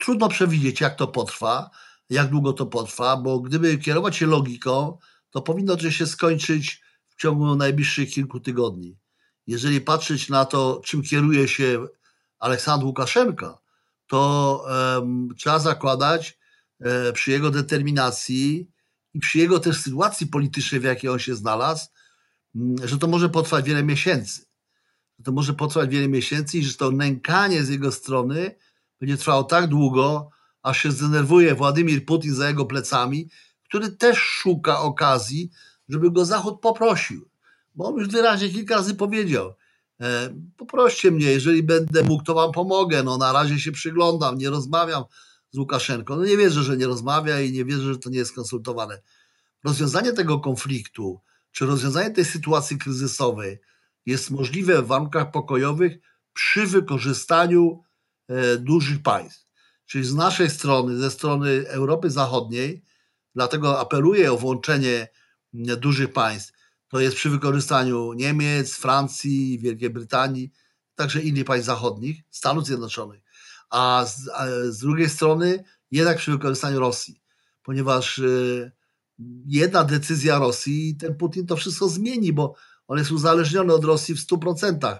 [0.00, 1.70] Trudno przewidzieć, jak to potrwa,
[2.10, 4.98] jak długo to potrwa, bo gdyby kierować się logiką,
[5.30, 8.96] to powinno to się skończyć w ciągu najbliższych kilku tygodni.
[9.46, 11.86] Jeżeli patrzeć na to, czym kieruje się
[12.38, 13.58] Aleksandr Łukaszenka,
[14.06, 14.64] to
[14.96, 16.38] um, trzeba zakładać
[16.80, 18.70] e, przy jego determinacji
[19.14, 21.86] i przy jego też sytuacji politycznej, w jakiej on się znalazł,
[22.84, 24.44] że to może potrwać wiele miesięcy.
[25.18, 28.54] Że to może potrwać wiele miesięcy i że to nękanie z jego strony
[29.00, 30.30] będzie trwało tak długo,
[30.62, 33.28] aż się zdenerwuje Władimir Putin za jego plecami,
[33.64, 35.50] który też szuka okazji,
[35.88, 37.30] żeby go Zachód poprosił.
[37.74, 39.54] Bo on już wyraźnie kilka razy powiedział,
[40.00, 43.02] e, poproście mnie, jeżeli będę mógł, to wam pomogę.
[43.02, 45.04] No na razie się przyglądam, nie rozmawiam
[45.50, 46.16] z Łukaszenką.
[46.16, 49.02] No nie wierzę, że nie rozmawia i nie wierzę, że to nie jest konsultowane.
[49.64, 51.20] Rozwiązanie tego konfliktu,
[51.50, 53.58] czy rozwiązanie tej sytuacji kryzysowej
[54.06, 55.98] jest możliwe w warunkach pokojowych
[56.32, 57.82] przy wykorzystaniu
[58.58, 59.46] dużych państw.
[59.86, 62.84] Czyli z naszej strony, ze strony Europy Zachodniej,
[63.34, 65.08] dlatego apeluję o włączenie
[65.52, 66.52] dużych państw,
[66.88, 70.52] to jest przy wykorzystaniu Niemiec, Francji, Wielkiej Brytanii,
[70.94, 73.22] także innych państw zachodnich, Stanów Zjednoczonych,
[73.70, 77.22] a z, a z drugiej strony jednak przy wykorzystaniu Rosji,
[77.62, 78.22] ponieważ e,
[79.46, 82.54] jedna decyzja Rosji ten Putin to wszystko zmieni, bo
[82.88, 84.98] on jest uzależniony od Rosji w 100%,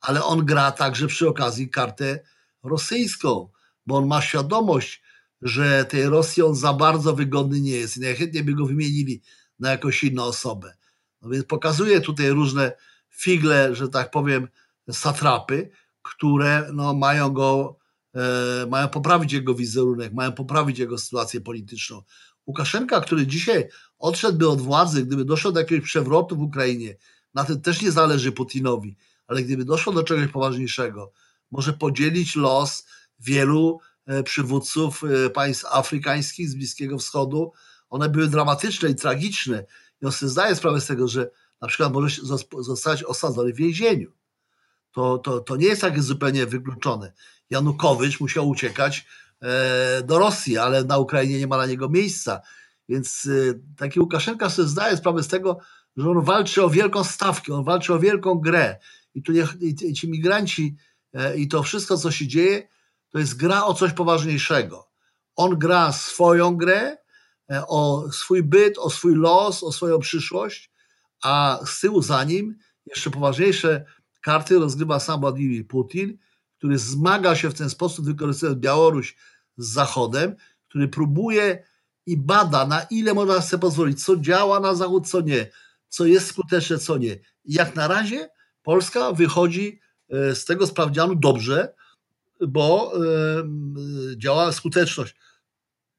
[0.00, 2.20] ale on gra także przy okazji kartę
[2.62, 3.48] rosyjską,
[3.86, 5.02] bo on ma świadomość,
[5.42, 9.22] że tej Rosji on za bardzo wygodny nie jest i najchętniej by go wymienili
[9.58, 10.74] na jakąś inną osobę.
[11.22, 12.72] No więc pokazuje tutaj różne
[13.10, 14.48] figle, że tak powiem,
[14.90, 15.70] satrapy,
[16.02, 17.78] które no, mają go,
[18.14, 22.02] e, mają poprawić jego wizerunek, mają poprawić jego sytuację polityczną.
[22.46, 26.96] Łukaszenka, który dzisiaj odszedłby od władzy, gdyby doszło do jakiegoś przewrotu w Ukrainie,
[27.34, 28.96] na tym też nie zależy Putinowi,
[29.26, 31.12] ale gdyby doszło do czegoś poważniejszego,
[31.52, 32.86] może podzielić los
[33.20, 37.52] wielu e, przywódców e, państw afrykańskich z Bliskiego Wschodu.
[37.90, 39.64] One były dramatyczne i tragiczne.
[40.02, 41.30] I on sobie zdaje sprawę z tego, że
[41.60, 42.22] na przykład może
[42.58, 44.12] zostać osadzony w więzieniu.
[44.92, 47.12] To, to, to nie jest takie zupełnie wykluczone.
[47.50, 49.06] Janukowycz musiał uciekać
[49.40, 52.40] e, do Rosji, ale na Ukrainie nie ma dla niego miejsca.
[52.88, 53.28] Więc
[53.76, 55.58] taki Łukaszenka sobie zdaje sprawę z tego,
[55.96, 58.78] że on walczy o wielką stawkę, on walczy o wielką grę.
[59.14, 60.76] I tu nie, i ci migranci
[61.36, 62.68] i to wszystko, co się dzieje,
[63.10, 64.88] to jest gra o coś poważniejszego.
[65.36, 66.96] On gra swoją grę,
[67.68, 70.70] o swój byt, o swój los, o swoją przyszłość,
[71.22, 73.84] a z tyłu za nim jeszcze poważniejsze
[74.20, 76.18] karty rozgrywa sam Władimir Putin,
[76.58, 79.16] który zmaga się w ten sposób, wykorzystując Białoruś
[79.56, 80.36] z Zachodem,
[80.68, 81.64] który próbuje
[82.06, 85.50] i bada, na ile można sobie pozwolić, co działa na Zachód, co nie,
[85.88, 87.12] co jest skuteczne, co nie.
[87.44, 88.28] I jak na razie
[88.62, 89.81] Polska wychodzi e,
[90.12, 91.74] z tego sprawdzianu dobrze,
[92.48, 93.00] bo e,
[94.16, 95.14] działa skuteczność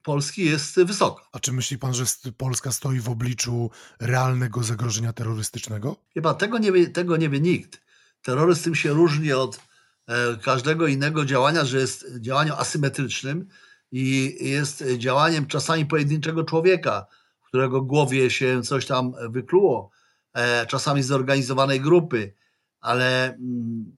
[0.03, 1.23] Polski jest wysoka.
[1.31, 2.05] A czy myśli pan, że
[2.37, 5.95] Polska stoi w obliczu realnego zagrożenia terrorystycznego?
[6.13, 7.81] Chyba tego nie wie, tego nie wie nikt.
[8.21, 9.59] Terroryzm się różni od
[10.07, 13.47] e, każdego innego działania, że jest działaniem asymetrycznym
[13.91, 17.05] i jest działaniem czasami pojedynczego człowieka,
[17.41, 19.89] w którego głowie się coś tam wykluło,
[20.33, 22.33] e, czasami zorganizowanej grupy,
[22.81, 23.95] ale mm,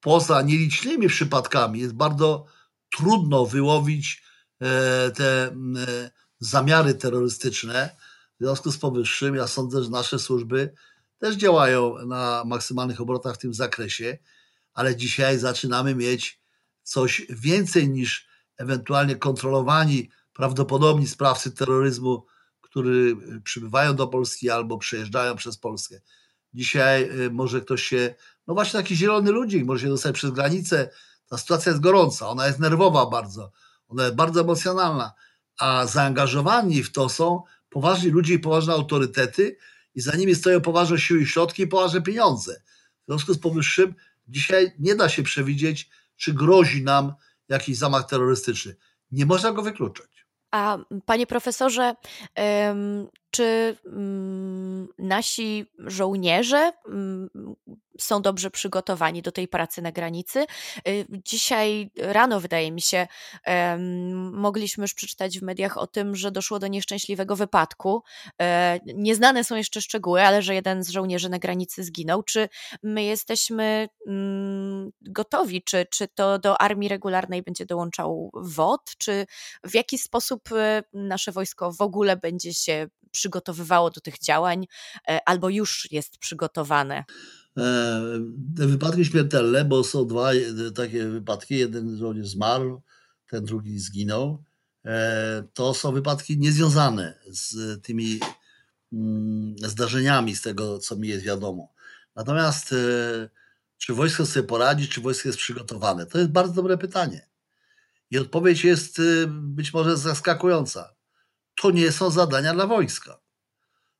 [0.00, 2.46] poza nielicznymi przypadkami jest bardzo
[2.90, 4.28] trudno wyłowić
[4.62, 7.96] E, te e, zamiary terrorystyczne.
[8.40, 10.74] W związku z powyższym ja sądzę, że nasze służby
[11.18, 14.18] też działają na maksymalnych obrotach w tym zakresie,
[14.74, 16.40] ale dzisiaj zaczynamy mieć
[16.82, 22.26] coś więcej niż ewentualnie kontrolowani prawdopodobni sprawcy terroryzmu,
[22.60, 26.00] którzy przybywają do Polski albo przejeżdżają przez Polskę.
[26.54, 28.14] Dzisiaj e, może ktoś się,
[28.48, 30.90] no właśnie taki zielony ludzik, może się dostać przez granicę.
[31.26, 33.52] Ta sytuacja jest gorąca, ona jest nerwowa bardzo
[33.88, 35.12] ona jest bardzo emocjonalna,
[35.58, 39.56] a zaangażowani w to są poważni ludzie i poważne autorytety
[39.94, 42.62] i za nimi stoją poważne siły i środki i poważne pieniądze.
[43.02, 43.94] W związku z powyższym
[44.28, 47.12] dzisiaj nie da się przewidzieć, czy grozi nam
[47.48, 48.76] jakiś zamach terrorystyczny.
[49.12, 50.26] Nie można go wykluczać.
[50.50, 51.94] A panie profesorze,
[53.30, 57.28] czy mm, nasi żołnierze mm,
[58.00, 60.46] są dobrze przygotowani do tej pracy na granicy?
[60.88, 63.06] Y, dzisiaj rano, wydaje mi się,
[64.32, 68.02] mogliśmy już przeczytać w mediach o tym, że doszło do nieszczęśliwego wypadku.
[68.40, 72.22] E, nieznane są jeszcze szczegóły, ale że jeden z żołnierzy na granicy zginął.
[72.22, 72.48] Czy
[72.82, 75.62] my jesteśmy mm, gotowi?
[75.62, 78.94] Czy, czy to do armii regularnej będzie dołączał WOD?
[78.98, 79.26] Czy
[79.64, 84.66] w jaki sposób e, nasze wojsko w ogóle będzie się przygotowywało do tych działań,
[85.08, 87.04] e, albo już jest przygotowane?
[87.56, 88.02] E,
[88.56, 92.82] te wypadki śmiertelne, bo są dwa e, takie wypadki, jeden żołnierz zmarł,
[93.30, 94.44] ten drugi zginął,
[95.54, 98.20] to są wypadki niezwiązane z tymi
[98.92, 101.72] mm, zdarzeniami, z tego co mi jest wiadomo.
[102.16, 102.74] Natomiast
[103.78, 106.06] czy wojsko sobie poradzi, czy wojsko jest przygotowane?
[106.06, 107.28] To jest bardzo dobre pytanie.
[108.10, 110.98] I odpowiedź jest być może zaskakująca
[111.60, 113.20] to nie są zadania dla wojska.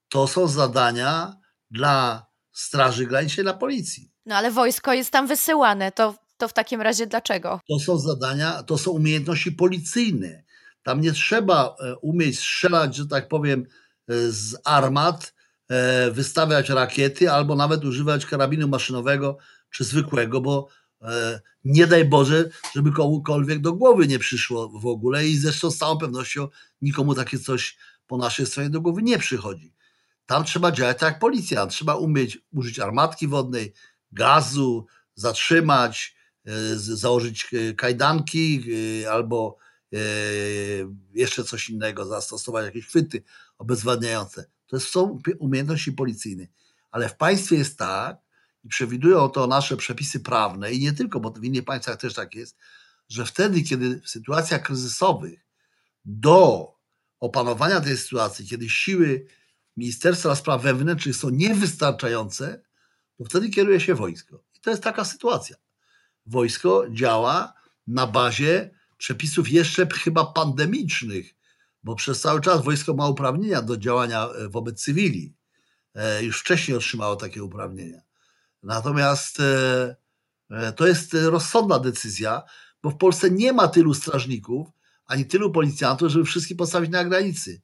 [0.09, 1.41] To są zadania
[1.71, 2.27] dla
[2.59, 4.11] Straży Granicznej, dla policji.
[4.27, 7.61] No ale wojsko jest tam wysyłane, to, to w takim razie dlaczego?
[7.69, 10.45] To są zadania, to są umiejętności policyjne.
[10.83, 13.61] Tam nie trzeba e, umieć strzelać, że tak powiem,
[14.09, 15.35] e, z armat,
[15.69, 19.39] e, wystawiać rakiety albo nawet używać karabinu maszynowego
[19.71, 20.69] czy zwykłego, bo
[21.65, 25.99] nie daj Boże, żeby komukolwiek do głowy nie przyszło w ogóle i zresztą z całą
[25.99, 26.49] pewnością
[26.83, 29.75] nikomu takie coś po naszej stronie do głowy nie przychodzi.
[30.29, 33.73] Tam trzeba działać tak jak policja, trzeba umieć użyć armatki wodnej,
[34.13, 36.17] gazu, zatrzymać,
[36.47, 38.65] e, założyć e, kajdanki
[39.03, 39.57] e, albo
[41.15, 43.23] jeszcze coś innego, zastosować jakieś chwyty
[43.59, 44.45] obezwładniające.
[44.67, 46.47] To są umiejętności policyjne.
[46.91, 48.17] Ale w państwie jest tak,
[48.65, 52.35] i przewidują to nasze przepisy prawne i nie tylko, bo w innych państwach też tak
[52.35, 52.57] jest,
[53.09, 55.47] że wtedy, kiedy w sytuacjach kryzysowych
[56.05, 56.73] do
[57.21, 59.27] opanowania tej sytuacji, kiedy siły
[59.79, 62.63] Ministerstwa Spraw Wewnętrznych są niewystarczające,
[63.19, 64.43] to wtedy kieruje się wojsko.
[64.57, 65.57] I to jest taka sytuacja.
[66.27, 67.53] Wojsko działa
[67.87, 71.35] na bazie przepisów jeszcze chyba pandemicznych,
[71.83, 75.35] bo przez cały czas wojsko ma uprawnienia do działania e, wobec cywili.
[75.95, 78.01] E, już wcześniej otrzymało takie uprawnienia.
[78.63, 82.43] Natomiast e, to jest rozsądna decyzja,
[82.83, 84.69] bo w Polsce nie ma tylu strażników,
[85.07, 87.61] ani tylu policjantów, żeby wszystkich postawić na granicy.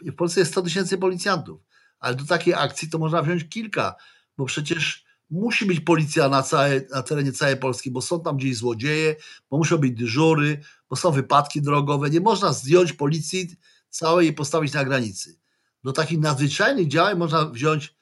[0.00, 1.60] W Polsce jest 100 tysięcy policjantów,
[1.98, 3.94] ale do takiej akcji to można wziąć kilka,
[4.36, 8.56] bo przecież musi być policja na, całe, na terenie całej Polski, bo są tam gdzieś
[8.56, 9.16] złodzieje,
[9.50, 10.60] bo muszą być dyżury,
[10.90, 12.10] bo są wypadki drogowe.
[12.10, 13.56] Nie można zdjąć policji
[13.90, 15.38] całej i postawić na granicy.
[15.84, 17.96] Do takich nadzwyczajnych działań można wziąć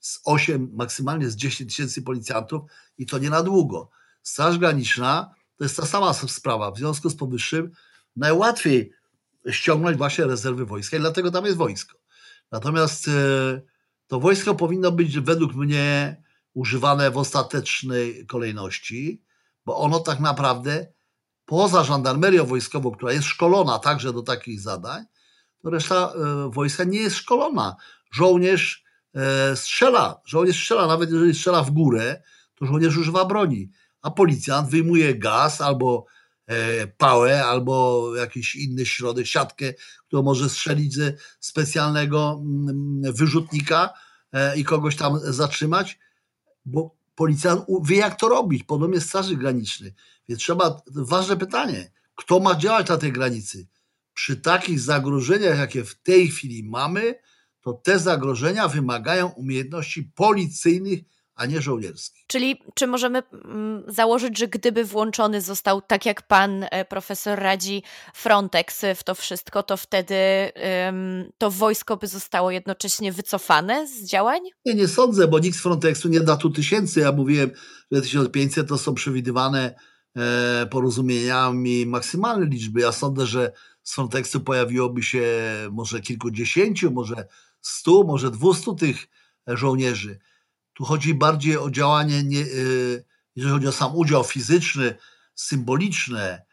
[0.00, 2.62] z 8, maksymalnie z 10 tysięcy policjantów
[2.98, 3.90] i to nie na długo.
[4.22, 6.70] Straż Graniczna to jest ta sama sprawa.
[6.70, 7.70] W związku z powyższym
[8.16, 8.92] najłatwiej
[9.50, 11.98] ściągnąć właśnie rezerwy wojska i dlatego tam jest wojsko.
[12.52, 13.12] Natomiast e,
[14.06, 16.22] to wojsko powinno być według mnie
[16.54, 19.22] używane w ostatecznej kolejności,
[19.64, 20.86] bo ono tak naprawdę
[21.44, 25.04] poza żandarmerią wojskową, która jest szkolona także do takich zadań,
[25.62, 27.76] to reszta e, wojska nie jest szkolona.
[28.12, 28.84] Żołnierz
[29.14, 32.22] e, strzela, żołnierz strzela, nawet jeżeli strzela w górę,
[32.54, 33.70] to żołnierz używa broni,
[34.02, 36.06] a policjant wyjmuje gaz albo
[36.98, 39.74] pałę, albo jakiś inny środek, siatkę,
[40.06, 43.90] którą może strzelić ze specjalnego mm, wyrzutnika
[44.56, 45.98] i kogoś tam zatrzymać,
[46.64, 49.94] bo policjant wie, jak to robić, podobnie Straży Granicznej.
[50.28, 53.66] Więc trzeba, ważne pytanie, kto ma działać na tej granicy?
[54.14, 57.14] Przy takich zagrożeniach, jakie w tej chwili mamy,
[57.60, 61.00] to te zagrożenia wymagają umiejętności policyjnych,
[61.36, 62.24] a nie żołnierskich.
[62.26, 67.82] Czyli czy możemy mm, założyć, że gdyby włączony został, tak jak pan e, profesor radzi,
[68.14, 70.16] Frontex w to wszystko, to wtedy
[71.38, 74.40] to wojsko by zostało jednocześnie wycofane z działań?
[74.66, 77.00] Nie, nie sądzę, bo nikt z Frontexu nie da tu tysięcy.
[77.00, 77.50] Ja mówiłem,
[77.92, 79.74] że 1500 to są przewidywane
[80.16, 82.80] e, porozumieniami maksymalne liczby.
[82.80, 85.22] Ja sądzę, że z Frontexu pojawiłoby się
[85.70, 87.28] może kilkudziesięciu, może
[87.60, 89.06] stu, może dwustu tych
[89.46, 90.18] żołnierzy.
[90.76, 93.04] Tu chodzi bardziej o działanie, nie, y,
[93.36, 94.94] jeżeli chodzi o sam udział fizyczny,
[95.34, 96.46] symboliczne,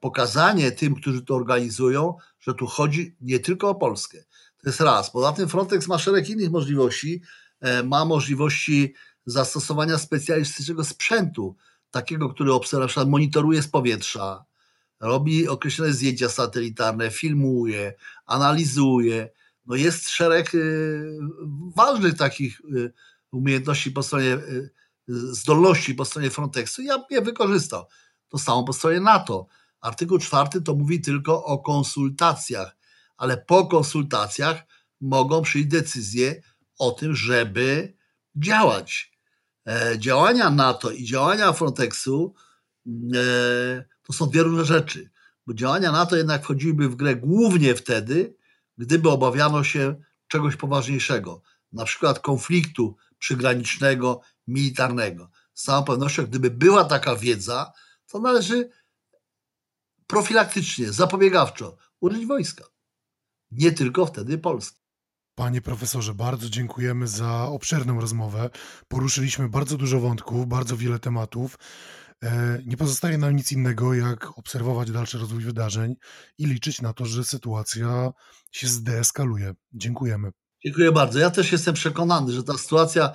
[0.00, 4.18] pokazanie tym, którzy to organizują, że tu chodzi nie tylko o Polskę.
[4.62, 5.10] To jest raz.
[5.10, 7.22] Poza tym Frontex ma szereg innych możliwości.
[7.60, 8.94] E, ma możliwości
[9.26, 11.56] zastosowania specjalistycznego sprzętu,
[11.90, 14.44] takiego, który obserwuje, monitoruje z powietrza,
[15.00, 17.94] robi określone zdjęcia satelitarne, filmuje,
[18.26, 19.30] analizuje.
[19.68, 21.18] No jest szereg y,
[21.76, 22.92] ważnych takich y,
[23.32, 24.70] umiejętności po stronie, y,
[25.08, 26.82] zdolności po stronie Frontexu.
[26.82, 27.84] Ja je wykorzystał.
[28.28, 29.46] To samo po stronie NATO.
[29.80, 32.76] Artykuł czwarty to mówi tylko o konsultacjach,
[33.16, 34.62] ale po konsultacjach
[35.00, 36.42] mogą przyjść decyzje
[36.78, 37.94] o tym, żeby
[38.36, 39.12] działać.
[39.66, 42.34] E, działania NATO i działania Frontexu
[42.86, 42.90] e,
[44.02, 45.10] to są dwie różne rzeczy,
[45.46, 48.37] bo działania NATO jednak wchodziłyby w grę głównie wtedy,
[48.78, 49.94] gdyby obawiano się
[50.28, 55.30] czegoś poważniejszego, na przykład konfliktu przygranicznego, militarnego.
[55.54, 57.72] Z całą pewnością, gdyby była taka wiedza,
[58.06, 58.70] to należy
[60.06, 62.64] profilaktycznie, zapobiegawczo użyć wojska.
[63.50, 64.78] Nie tylko wtedy Polski.
[65.34, 68.50] Panie profesorze, bardzo dziękujemy za obszerną rozmowę.
[68.88, 71.58] Poruszyliśmy bardzo dużo wątków, bardzo wiele tematów.
[72.24, 75.96] E, nie pozostaje nam nic innego, jak obserwować dalszy rozwój wydarzeń
[76.38, 78.12] i liczyć na to, że sytuacja
[78.52, 79.54] się zdeeskaluje.
[79.72, 80.30] Dziękujemy.
[80.64, 81.18] Dziękuję bardzo.
[81.18, 83.12] Ja też jestem przekonany, że ta sytuacja,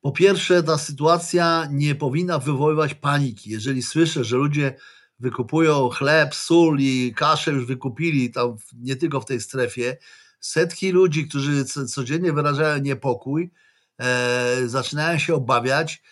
[0.00, 3.50] po pierwsze, ta sytuacja nie powinna wywoływać paniki.
[3.50, 4.76] Jeżeli słyszę, że ludzie
[5.18, 9.96] wykupują chleb, sól i kaszę już wykupili tam nie tylko w tej strefie,
[10.40, 13.50] setki ludzi, którzy codziennie wyrażają niepokój,
[14.00, 16.02] e, zaczynają się obawiać,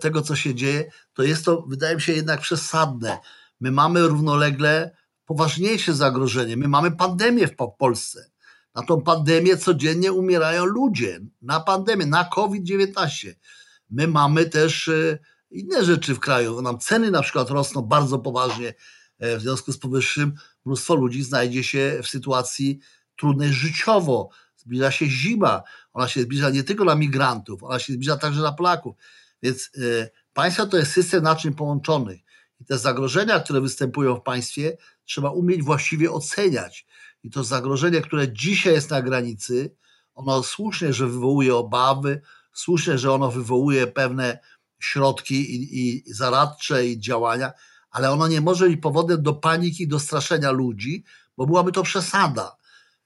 [0.00, 3.18] tego, co się dzieje, to jest to, wydaje mi się, jednak przesadne.
[3.60, 6.56] My mamy równolegle poważniejsze zagrożenie.
[6.56, 8.30] My mamy pandemię w Polsce.
[8.74, 11.20] Na tą pandemię codziennie umierają ludzie.
[11.42, 13.34] Na pandemię, na COVID-19.
[13.90, 15.18] My mamy też e,
[15.50, 16.62] inne rzeczy w kraju.
[16.62, 18.74] Nam ceny na przykład rosną bardzo poważnie.
[19.18, 22.78] E, w związku z powyższym mnóstwo ludzi znajdzie się w sytuacji
[23.16, 24.28] trudnej życiowo.
[24.56, 25.62] Zbliża się zima.
[25.92, 28.96] Ona się zbliża nie tylko na migrantów, ona się zbliża także na Polaków.
[29.42, 32.20] Więc y, państwo to jest system naczyń połączonych
[32.60, 36.86] i te zagrożenia, które występują w państwie, trzeba umieć właściwie oceniać.
[37.22, 39.76] I to zagrożenie, które dzisiaj jest na granicy,
[40.14, 42.20] ono słusznie, że wywołuje obawy,
[42.52, 44.38] słusznie, że ono wywołuje pewne
[44.78, 47.52] środki i, i zaradcze i działania,
[47.90, 51.04] ale ono nie może być powodem do paniki, do straszenia ludzi,
[51.36, 52.56] bo byłaby to przesada.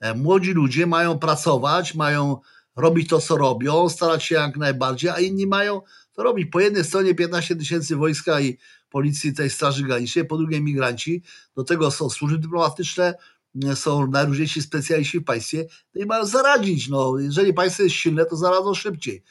[0.00, 2.40] E, młodzi ludzie mają pracować, mają
[2.76, 5.80] robić to, co robią, starać się jak najbardziej, a inni mają
[6.14, 8.58] to robi po jednej stronie 15 tysięcy wojska i
[8.90, 11.22] policji tej Straży Granicznej, po drugiej migranci,
[11.56, 13.14] do tego są służby dyplomatyczne,
[13.74, 16.88] są najróżniejsi specjaliści w państwie, no i mają zaradzić.
[16.88, 19.22] No, jeżeli państwo jest silne, to zaradzą szybciej.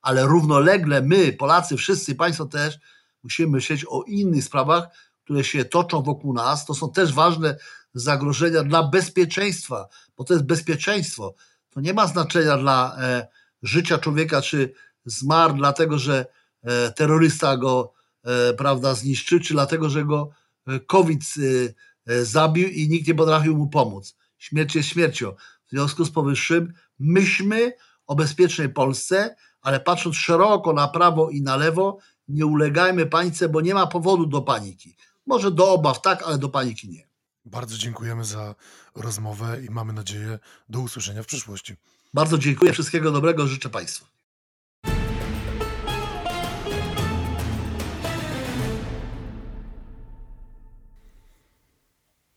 [0.00, 2.78] Ale równolegle my, Polacy, wszyscy, państwo też,
[3.22, 4.84] musimy myśleć o innych sprawach,
[5.24, 6.66] które się toczą wokół nas.
[6.66, 7.56] To są też ważne
[7.94, 11.34] zagrożenia dla bezpieczeństwa, bo to jest bezpieczeństwo.
[11.70, 13.28] To nie ma znaczenia dla e,
[13.62, 14.72] życia człowieka, czy
[15.04, 16.26] zmarł dlatego, że
[16.62, 17.92] e, terrorysta go
[18.24, 20.30] e, prawda, zniszczył, czy dlatego, że go
[20.66, 21.20] e, COVID
[22.22, 24.16] zabił i nikt nie potrafił mu pomóc.
[24.38, 25.32] Śmierć jest śmiercią.
[25.66, 27.72] W związku z powyższym myślmy
[28.06, 31.98] o bezpiecznej Polsce, ale patrząc szeroko na prawo i na lewo,
[32.28, 34.96] nie ulegajmy panice, bo nie ma powodu do paniki.
[35.26, 37.08] Może do obaw tak, ale do paniki nie.
[37.44, 38.54] Bardzo dziękujemy za
[38.94, 40.38] rozmowę i mamy nadzieję
[40.68, 41.76] do usłyszenia w przyszłości.
[42.14, 44.11] Bardzo dziękuję, wszystkiego dobrego życzę Państwu.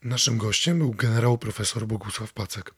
[0.06, 2.74] Naszym gościem był generał profesor Bogusław Pacek.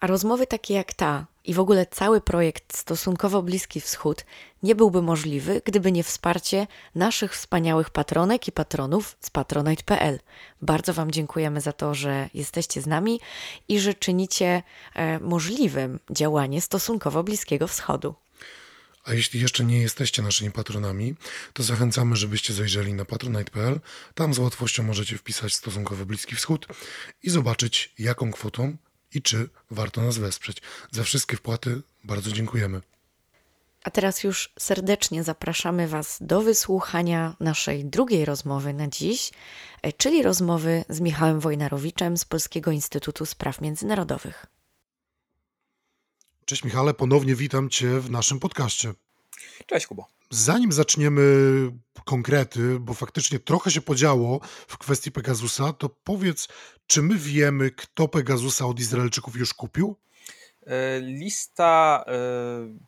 [0.00, 4.24] A rozmowy takie jak ta i w ogóle cały projekt Stosunkowo Bliski Wschód
[4.62, 10.18] nie byłby możliwy, gdyby nie wsparcie naszych wspaniałych patronek i patronów z patronite.pl.
[10.62, 13.20] Bardzo Wam dziękujemy za to, że jesteście z nami
[13.68, 14.62] i że czynicie
[14.94, 18.14] e, możliwym działanie Stosunkowo Bliskiego Wschodu.
[19.10, 21.14] A jeśli jeszcze nie jesteście naszymi patronami,
[21.52, 23.80] to zachęcamy, żebyście zajrzeli na patronite.pl.
[24.14, 26.66] Tam z łatwością możecie wpisać stosunkowo Bliski Wschód
[27.22, 28.76] i zobaczyć, jaką kwotą
[29.14, 30.62] i czy warto nas wesprzeć.
[30.90, 32.80] Za wszystkie wpłaty bardzo dziękujemy.
[33.84, 39.30] A teraz już serdecznie zapraszamy Was do wysłuchania naszej drugiej rozmowy na dziś,
[39.96, 44.46] czyli rozmowy z Michałem Wojnarowiczem z Polskiego Instytutu Spraw Międzynarodowych.
[46.50, 48.92] Cześć Michale, ponownie witam Cię w naszym podcaście.
[49.66, 50.06] Cześć Kubo.
[50.30, 51.22] Zanim zaczniemy
[52.04, 56.48] konkrety, bo faktycznie trochę się podziało w kwestii Pegasusa, to powiedz,
[56.86, 59.96] czy my wiemy, kto Pegasusa od Izraelczyków już kupił?
[60.66, 62.12] E, lista e,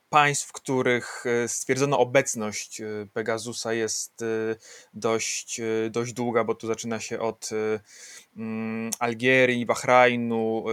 [0.08, 2.82] państw, w których e, stwierdzono obecność
[3.12, 4.24] Pegasusa jest
[4.94, 5.60] dość,
[5.90, 7.50] dość długa, bo tu zaczyna się od
[8.36, 10.64] mm, Algierii, Bahrajnu,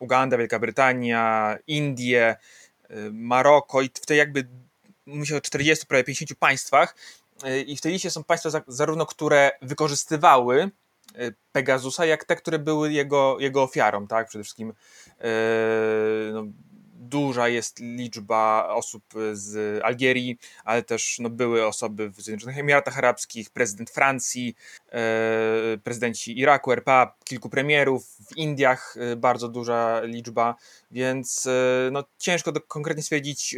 [0.00, 2.36] Uganda, Wielka Brytania, Indie,
[3.12, 4.46] Maroko i w tej jakby
[5.06, 6.96] myślę o 40, prawie 50 państwach
[7.66, 10.70] i w tej liście są państwa zarówno, które wykorzystywały
[11.52, 14.28] Pegasusa, jak te, które były jego, jego ofiarą, tak?
[14.28, 14.72] Przede wszystkim
[16.32, 16.44] no,
[17.08, 19.02] duża jest liczba osób
[19.32, 24.56] z Algierii, ale też no, były osoby w Zjednoczonych Emiratach Arabskich, prezydent Francji,
[24.92, 30.54] e, prezydenci Iraku, RPA, kilku premierów, w Indiach e, bardzo duża liczba,
[30.90, 33.56] więc e, no, ciężko do, konkretnie stwierdzić,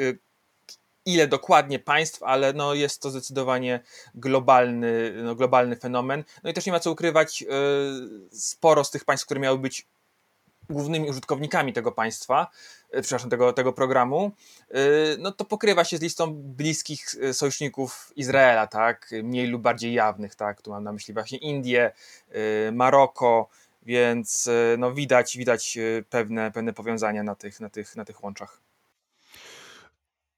[1.07, 3.80] ile dokładnie państw, ale no jest to zdecydowanie
[4.14, 6.24] globalny, no globalny fenomen.
[6.44, 7.44] No i też nie ma co ukrywać,
[8.32, 9.86] sporo z tych państw, które miały być
[10.70, 14.32] głównymi użytkownikami tego państwa, e, przepraszam, tego, tego programu,
[14.70, 14.80] e,
[15.18, 20.34] no to pokrywa się z listą bliskich e, sojuszników Izraela, tak, mniej lub bardziej jawnych,
[20.34, 21.93] tak, tu mam na myśli właśnie Indię,
[22.72, 23.49] Maroko,
[23.82, 25.78] więc no widać, widać
[26.11, 28.61] pewne, pewne powiązania na tych, na, tych, na tych łączach.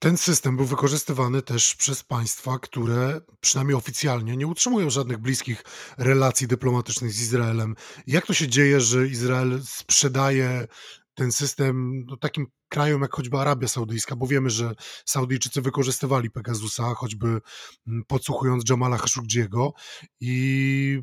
[0.02, 5.64] Ten system był wykorzystywany też przez państwa, które przynajmniej oficjalnie nie utrzymują żadnych bliskich
[5.98, 7.76] relacji dyplomatycznych z Izraelem.
[8.06, 10.66] Jak to się dzieje, że Izrael sprzedaje
[11.14, 16.94] ten system no, takim krajom jak choćby Arabia Saudyjska, bo wiemy, że Saudyjczycy wykorzystywali Pegasusa,
[16.94, 17.40] choćby
[17.86, 19.72] mm, podsłuchując Jamala Khashoggiego
[20.20, 21.02] i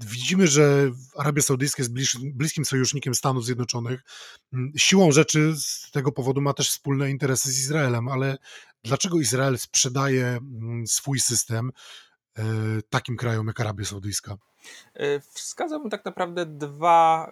[0.00, 1.92] Widzimy, że Arabia Saudyjska jest
[2.34, 4.00] bliskim sojusznikiem Stanów Zjednoczonych.
[4.52, 8.36] Mm, siłą rzeczy z tego powodu ma też wspólne interesy z Izraelem, ale
[8.84, 11.70] dlaczego Izrael sprzedaje mm, swój system
[12.90, 14.36] takim krajom jak Arabia Saudyjska?
[14.94, 17.30] E, wskazałbym tak naprawdę dwa,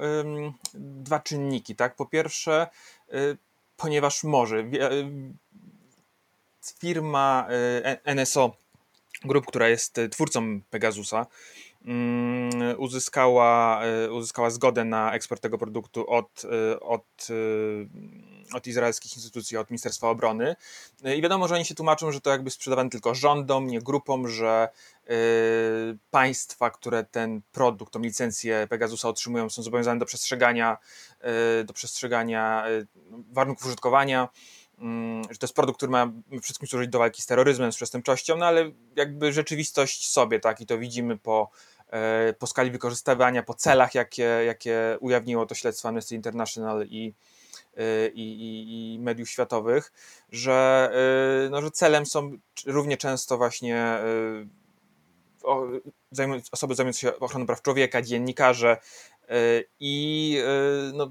[0.74, 1.76] dwa czynniki.
[1.76, 1.96] Tak?
[1.96, 2.66] Po pierwsze,
[3.08, 3.16] e,
[3.76, 4.64] ponieważ może
[6.78, 7.48] firma
[8.04, 8.56] NSO
[9.24, 11.26] Group, która jest twórcą Pegasusa,
[11.86, 17.34] Mm, uzyskała, e, uzyskała zgodę na eksport tego produktu od, e, od, e,
[18.52, 20.56] od izraelskich instytucji, od Ministerstwa Obrony.
[21.16, 24.68] I wiadomo, że oni się tłumaczą, że to jakby sprzedawane tylko rządom, nie grupom, że
[26.10, 30.78] państwa, które ten produkt, tą licencję Pegasusa otrzymują, są zobowiązane do przestrzegania,
[31.64, 32.64] do przestrzegania
[33.32, 34.28] warunków użytkowania
[34.78, 37.76] mm, że to jest produkt, który ma przede wszystkim służyć do walki z terroryzmem, z
[37.76, 41.50] przestępczością, no ale jakby rzeczywistość sobie, tak, i to widzimy po
[42.38, 47.14] po skali wykorzystywania, po celach, jakie, jakie ujawniło to śledztwo Amnesty International i,
[48.14, 49.92] i, i, i mediów światowych,
[50.32, 50.90] że,
[51.46, 52.32] e, no, że celem są
[52.66, 53.98] równie często właśnie
[56.52, 58.76] osoby zajmujące się ochroną praw człowieka, dziennikarze
[59.80, 60.38] i
[60.92, 61.10] no,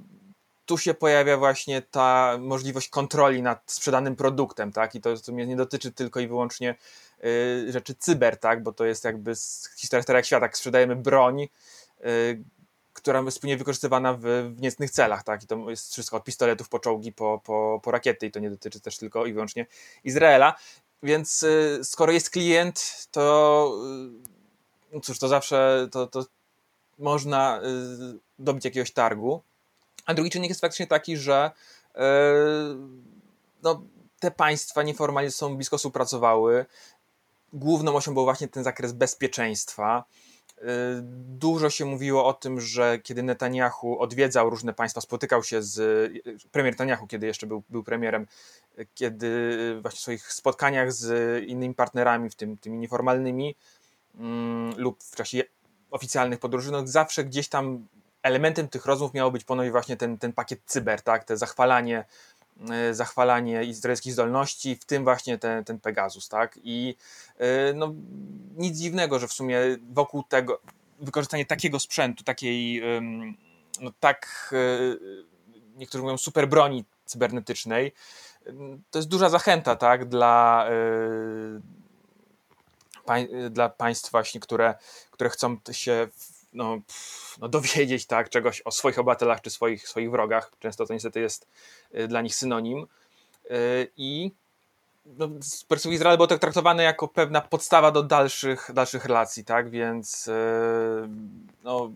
[0.65, 4.95] tu się pojawia właśnie ta możliwość kontroli nad sprzedanym produktem, tak?
[4.95, 6.75] I to, to mnie nie dotyczy tylko i wyłącznie
[7.25, 8.63] y, rzeczy cyber, tak?
[8.63, 9.33] Bo to jest jakby
[9.77, 12.43] historia starych świata, jak sprzedajemy broń, y,
[12.95, 14.21] która jest wspólnie wykorzystywana w,
[14.55, 15.43] w niecnych celach, tak?
[15.43, 18.49] I to jest wszystko od pistoletów po czołgi, po, po, po rakiety i to nie
[18.49, 19.65] dotyczy też tylko i wyłącznie
[20.03, 20.55] Izraela.
[21.03, 23.77] Więc y, skoro jest klient, to
[24.93, 26.25] no cóż, to zawsze to, to
[26.99, 27.61] można
[28.39, 29.41] dobić jakiegoś targu.
[30.05, 31.51] A drugi czynnik jest faktycznie taki, że
[31.95, 32.01] e,
[33.63, 33.81] no,
[34.19, 36.65] te państwa nieformalnie sobą blisko współpracowały.
[37.53, 40.03] Główną osią był właśnie ten zakres bezpieczeństwa.
[40.57, 40.65] Y,
[41.37, 46.11] dużo się mówiło o tym, że kiedy Netanyahu odwiedzał różne państwa, spotykał się z
[46.51, 48.27] premier Netanyahu, kiedy jeszcze był, był premierem,
[48.93, 49.49] kiedy
[49.81, 53.55] właśnie w swoich spotkaniach z innymi partnerami, w tym tymi nieformalnymi
[54.19, 55.43] mm, lub w czasie
[55.91, 57.87] oficjalnych podróży, no zawsze gdzieś tam
[58.23, 62.05] elementem tych rozmów miało być ponownie właśnie ten, ten pakiet cyber, tak, te zachwalanie
[62.91, 66.59] zachwalanie izraelskich zdolności, w tym właśnie ten, ten Pegasus, tak?
[66.63, 66.95] I
[67.37, 67.93] e, no,
[68.57, 70.61] nic dziwnego, że w sumie wokół tego
[70.99, 72.81] wykorzystanie takiego sprzętu, takiej
[73.81, 74.57] no tak e,
[75.75, 77.93] niektórzy mówią super broni cybernetycznej,
[78.91, 80.67] to jest duża zachęta, tak, dla
[83.49, 84.75] dla państw właśnie, które,
[85.11, 86.07] które chcą się
[86.55, 86.77] no,
[87.41, 90.51] no, dowiedzieć tak, czegoś o swoich obywatelach czy swoich, swoich wrogach.
[90.59, 91.47] Często to niestety jest
[91.99, 92.87] y, dla nich synonim.
[93.51, 94.31] Y, I
[95.05, 99.69] no, z perspektywy Izraela było to traktowane jako pewna podstawa do dalszych, dalszych relacji, tak?
[99.69, 100.31] Więc y,
[101.63, 101.91] no,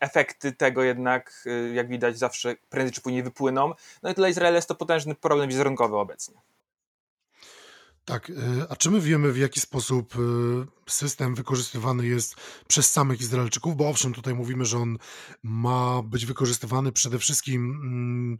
[0.00, 3.72] efekty tego jednak, jak widać, zawsze prędzej czy później wypłyną.
[4.02, 6.34] No i dla Izraela jest to potężny problem wizerunkowy obecnie.
[8.04, 8.32] Tak,
[8.68, 10.14] a czy my wiemy, w jaki sposób
[10.88, 12.34] system wykorzystywany jest
[12.68, 14.98] przez samych Izraelczyków, bo owszem, tutaj mówimy, że on
[15.42, 18.38] ma być wykorzystywany przede wszystkim mm,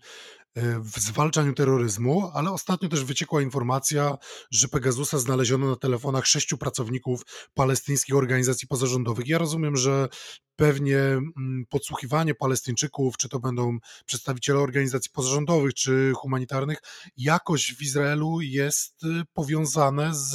[0.55, 4.17] e, w zwalczaniu terroryzmu, ale ostatnio też wyciekła informacja,
[4.51, 7.23] że Pegasusa znaleziono na telefonach sześciu pracowników
[7.55, 9.29] palestyńskich organizacji pozarządowych.
[9.29, 10.09] Ja rozumiem, że
[10.57, 16.79] pewnie mm, podsłuchiwanie Palestyńczyków, czy to będą przedstawiciele organizacji pozarządowych, czy humanitarnych,
[17.17, 20.33] jakoś w Izraelu jest y, powiązane z,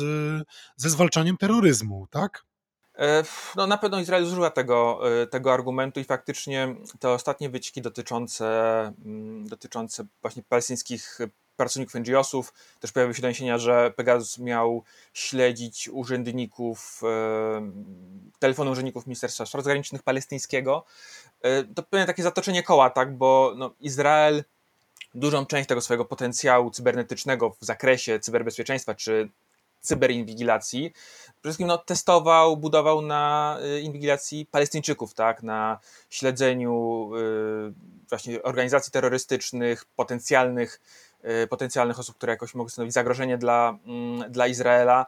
[0.76, 2.43] ze zwalczaniem terroryzmu tak?
[2.97, 3.24] E,
[3.56, 8.45] no, na pewno Izrael używa tego, e, tego argumentu i faktycznie te ostatnie wyciki dotyczące,
[9.06, 11.20] mm, dotyczące właśnie palestyńskich
[11.58, 14.84] pracowników NGO-sów, też pojawiły się doniesienia, że Pegasus miał
[15.14, 17.72] śledzić urzędników, e,
[18.39, 20.86] telefony urzędników Ministerstwa Spraw Zagranicznych palestyńskiego.
[21.76, 24.43] To pewnie takie zatoczenie koła, tak, bo no, Izrael
[25.16, 29.30] dużą część tego swojego potencjału cybernetycznego w zakresie cyberbezpieczeństwa czy
[29.82, 30.91] cyberinwigilacji.
[31.41, 35.79] Przede wszystkim no, testował, budował na y, inwigilacji Palestyńczyków, tak, na
[36.09, 37.09] śledzeniu
[37.69, 37.73] y,
[38.09, 40.82] właśnie organizacji terrorystycznych, potencjalnych,
[41.43, 45.05] y, potencjalnych osób, które jakoś mogły stanowić zagrożenie dla, mm, dla Izraela.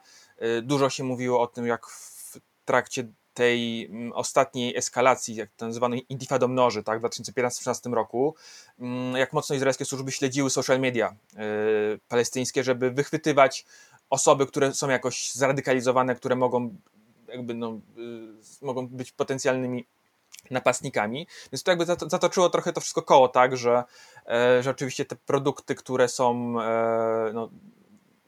[0.63, 5.95] Dużo się mówiło o tym, jak w trakcie tej mm, ostatniej eskalacji, jak to nazywano
[6.09, 8.35] intifadą mnoży, tak, w 2015-2016 roku,
[8.79, 11.15] mm, jak mocno izraelskie służby śledziły social media
[12.07, 13.65] palestyńskie, żeby wychwytywać
[14.09, 16.75] osoby, które są jakoś zradykalizowane, które mogą
[17.27, 17.79] jakby no,
[18.61, 19.85] y, mogą być potencjalnymi
[20.51, 21.27] napastnikami.
[21.51, 23.83] Więc to jakby zatoczyło trochę to wszystko koło, tak, że,
[24.27, 27.49] e, że oczywiście te produkty, które są e, no,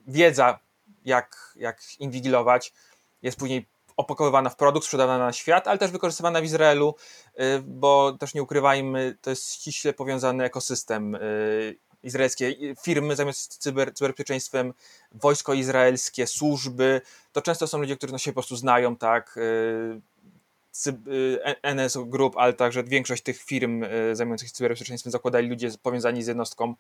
[0.08, 0.60] wiedza,
[1.06, 2.74] jak, jak inwigilować,
[3.22, 3.66] jest później
[3.98, 6.96] opakowywana w produkt, sprzedawana na świat, ale też wykorzystywana w Izraelu,
[7.40, 13.48] y, bo też nie ukrywajmy, to jest ściśle powiązany ekosystem y, izraelskie firmy zajmujące się
[13.50, 14.74] cyber, cyberbezpieczeństwem,
[15.12, 17.02] wojsko izraelskie, służby,
[17.32, 22.38] to często są ludzie, którzy no się po prostu znają, tak, y, y, NS Group,
[22.38, 26.76] ale także większość tych firm y, zajmujących się cyberbezpieczeństwem zakładali ludzie powiązani z jednostką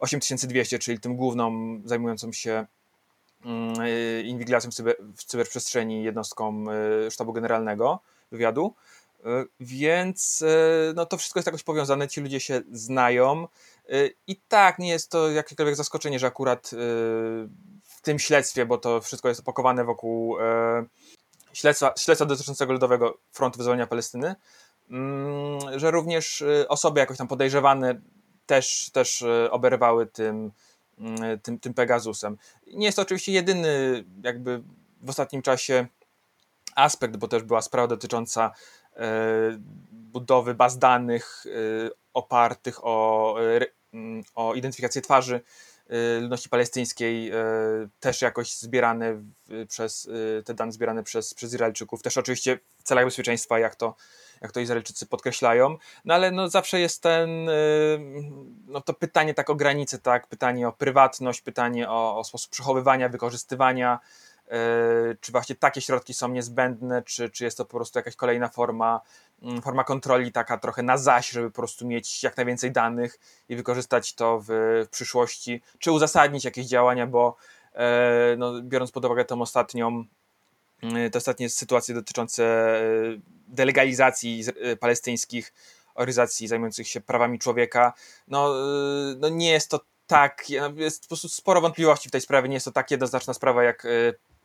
[0.00, 1.52] 8200, czyli tym główną
[1.84, 2.66] zajmującą się
[3.44, 3.74] mm,
[4.24, 6.64] inwigilacją w, cyber, w cyberprzestrzeni jednostką
[7.10, 8.00] sztabu generalnego
[8.32, 8.74] wywiadu.
[9.60, 10.44] Więc
[10.94, 13.48] no, to wszystko jest jakoś powiązane, ci ludzie się znają.
[13.92, 16.70] Y, I tak, nie jest to jakiekolwiek zaskoczenie, że akurat
[17.84, 20.36] w tym śledztwie, bo to wszystko jest opakowane wokół
[21.52, 24.34] śledztwa, śledztwa dotyczącego Ludowego Frontu Wyzwolenia Palestyny,
[24.90, 28.00] mm, że również osoby jakoś tam podejrzewane
[28.46, 30.52] też, też oberwały tym,
[31.42, 32.38] tym, tym Pegasusem.
[32.66, 34.62] Nie jest to oczywiście jedyny jakby
[35.02, 35.86] w ostatnim czasie
[36.74, 38.50] aspekt, bo też była sprawa dotycząca
[39.90, 41.44] budowy baz danych
[42.14, 43.60] opartych o, e,
[43.92, 45.40] mm, o identyfikację twarzy
[45.88, 47.34] e, ludności palestyńskiej, e,
[48.00, 49.22] też jakoś zbierane
[49.68, 50.08] przez,
[50.44, 53.96] te dane zbierane przez, przez Izraelczyków, też oczywiście w celach bezpieczeństwa, jak to,
[54.40, 57.50] jak to Izraelczycy podkreślają, no ale no zawsze jest ten,
[58.66, 63.08] no to pytanie tak o granice, tak, pytanie o prywatność, pytanie o, o sposób przechowywania,
[63.08, 63.98] wykorzystywania,
[65.20, 69.00] czy właśnie takie środki są niezbędne, czy, czy jest to po prostu jakaś kolejna forma
[69.42, 73.56] Mm, forma kontroli taka trochę na zaś, żeby po prostu mieć jak najwięcej danych i
[73.56, 74.46] wykorzystać to w,
[74.86, 77.36] w przyszłości, czy uzasadnić jakieś działania, bo
[77.74, 80.04] e, no, biorąc pod uwagę tą ostatnią,
[80.82, 82.82] mm, te ostatnie sytuacje dotyczące e,
[83.48, 85.52] delegalizacji e, palestyńskich
[85.94, 87.92] organizacji zajmujących się prawami człowieka,
[88.28, 88.54] no,
[89.18, 90.44] no nie jest to tak,
[90.76, 92.48] jest po prostu sporo wątpliwości w tej sprawie.
[92.48, 93.86] Nie jest to tak jednoznaczna sprawa, jak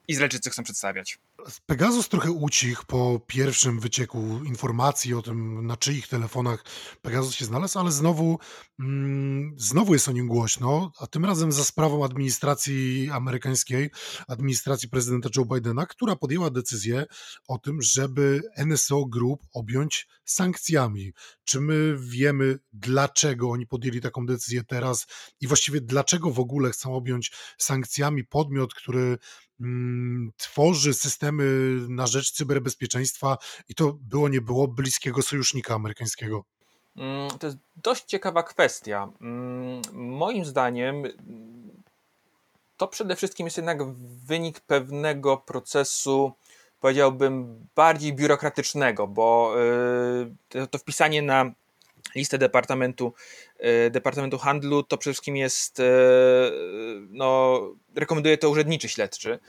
[0.07, 1.19] Izraelczycy chcą przedstawiać.
[1.65, 6.65] Pegasus trochę ucichł po pierwszym wycieku informacji o tym, na czyich telefonach
[7.01, 8.39] Pegasus się znalazł, ale znowu,
[8.79, 13.89] mm, znowu jest o nim głośno, a tym razem za sprawą administracji amerykańskiej,
[14.27, 17.05] administracji prezydenta Joe Bidena, która podjęła decyzję
[17.47, 21.13] o tym, żeby NSO Group objąć sankcjami.
[21.43, 25.07] Czy my wiemy, dlaczego oni podjęli taką decyzję teraz
[25.41, 29.17] i właściwie dlaczego w ogóle chcą objąć sankcjami podmiot, który
[30.37, 31.45] tworzy systemy
[31.89, 33.37] na rzecz cyberbezpieczeństwa
[33.69, 36.43] i to było nie było bliskiego sojusznika amerykańskiego.
[36.97, 39.09] Mm, to jest dość ciekawa kwestia.
[39.21, 41.03] Mm, moim zdaniem
[42.77, 43.77] to przede wszystkim jest jednak
[44.25, 46.31] wynik pewnego procesu,
[46.79, 49.55] powiedziałbym, bardziej biurokratycznego, bo
[50.55, 51.51] y, to wpisanie na
[52.15, 53.13] listę Departamentu,
[53.59, 55.83] e, Departamentu Handlu, to przede wszystkim jest, no,
[57.97, 59.39] rekomenduje to urzędniczy śledczy.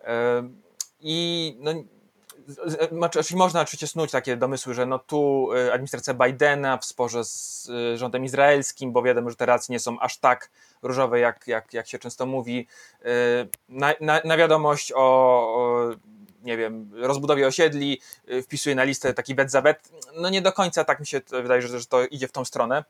[0.00, 0.48] E,
[1.00, 1.72] I no,
[2.92, 8.24] znaczy można oczywiście snuć takie domysły, że no tu administracja Bidena w sporze z rządem
[8.24, 10.50] izraelskim, bo wiadomo, że te racje nie są aż tak
[10.82, 12.66] różowe, jak, jak, jak się często mówi.
[13.68, 15.90] Na, na, na wiadomość o, o
[16.42, 18.00] nie wiem, rozbudowie osiedli,
[18.42, 19.88] wpisuje na listę taki bet za bet.
[20.14, 22.84] No nie do końca tak mi się wydaje, że, że to idzie w tą stronę.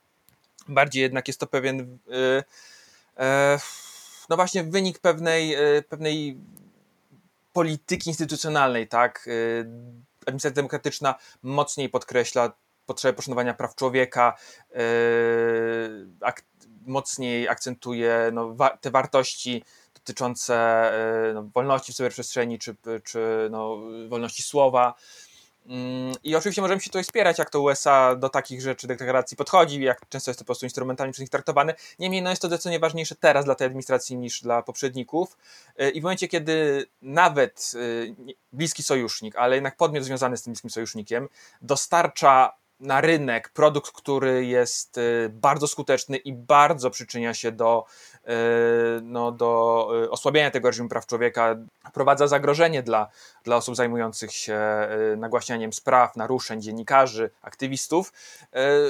[0.68, 2.44] Bardziej jednak jest to pewien, yy,
[4.28, 6.38] no właśnie wynik pewnej, yy, pewnej
[7.52, 9.24] polityki instytucjonalnej, tak?
[9.26, 9.66] Yy,
[10.26, 12.52] administracja demokratyczna mocniej podkreśla
[12.86, 14.36] potrzebę poszanowania praw człowieka,
[16.20, 16.42] ak
[16.86, 19.64] mocniej akcentuje no, wa te wartości
[19.94, 20.54] dotyczące
[21.30, 24.94] e, no, wolności w cyberprzestrzeni czy, czy no, wolności słowa.
[25.68, 29.80] Mm, I oczywiście możemy się tutaj spierać, jak to USA do takich rzeczy, deklaracji podchodzi,
[29.80, 31.74] jak często jest to po prostu instrumentalnie przez nich traktowane.
[31.98, 35.36] Niemniej no jest to zdecydowanie ważniejsze teraz dla tej administracji niż dla poprzedników.
[35.76, 40.52] E, I w momencie, kiedy nawet e, bliski sojusznik, ale jednak podmiot związany z tym
[40.52, 41.28] bliskim sojusznikiem,
[41.62, 48.15] dostarcza na rynek produkt, który jest y, bardzo skuteczny i bardzo przyczynia się do, y,
[49.02, 51.56] no, do y, osłabienia tego reżimu praw człowieka,
[51.88, 53.08] wprowadza zagrożenie dla,
[53.44, 54.60] dla osób zajmujących się
[55.16, 58.12] nagłaśnianiem spraw, naruszeń, dziennikarzy, aktywistów,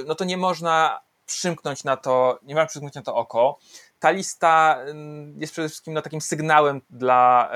[0.07, 3.59] no to nie można przymknąć na to, nie można przymknąć na to oko.
[3.99, 4.79] Ta lista
[5.37, 7.51] jest przede wszystkim no, takim sygnałem dla,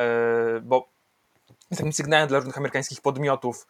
[0.62, 0.88] bo
[1.70, 3.66] takim sygnałem dla różnych amerykańskich podmiotów,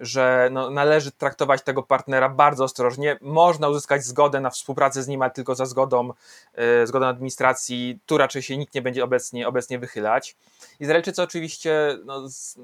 [0.00, 3.18] że no, należy traktować tego partnera bardzo ostrożnie.
[3.20, 6.12] Można uzyskać zgodę na współpracę z nim, ale tylko za zgodą,
[6.56, 7.98] yy, zgodą administracji.
[8.06, 10.36] Tu raczej się nikt nie będzie obecnie, obecnie wychylać.
[10.80, 12.58] Izraelczycy oczywiście, no, z,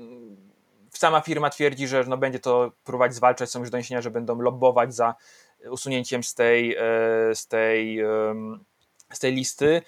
[0.91, 3.51] sama firma twierdzi, że no, będzie to próbować zwalczać.
[3.51, 5.15] Są już doniesienia, że będą lobbować za
[5.71, 8.01] usunięciem z tej, yy, z tej,
[9.13, 9.83] z tej listy.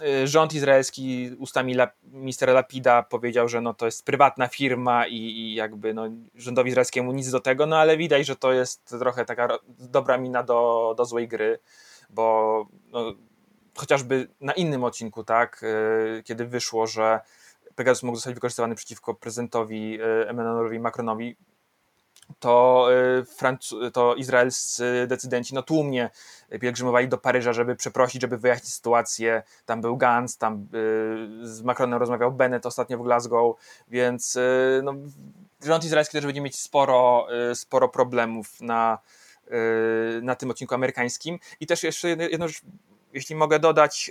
[0.00, 5.16] Y, rząd izraelski ustami La, ministra Lapida powiedział, że no to jest prywatna firma i,
[5.16, 9.24] i, jakby no, rządowi izraelskiemu nic do tego, no ale widać, że to jest trochę
[9.24, 11.58] taka dobra mina do, do złej gry,
[12.10, 13.14] bo no,
[13.76, 15.62] chociażby na innym odcinku, tak,
[16.18, 17.20] y, kiedy wyszło, że
[17.74, 21.36] Pegasus mógł zostać wykorzystywany przeciwko prezydentowi y, Emmanuelowi Macronowi,
[22.40, 22.88] to,
[23.86, 26.10] y, to izraelscy decydenci no, tłumnie
[26.60, 29.42] pielgrzymowali do Paryża, żeby przeprosić, żeby wyjaśnić sytuację.
[29.66, 33.56] Tam był Gantz, tam y, z Macronem rozmawiał Bennett ostatnio w Glasgow,
[33.88, 34.94] więc y, no,
[35.64, 38.98] rząd izraelski też będzie mieć sporo, sporo problemów na,
[40.22, 41.38] na tym odcinku amerykańskim.
[41.60, 42.60] I też jeszcze jedno rzecz,
[43.12, 44.10] jeśli mogę dodać,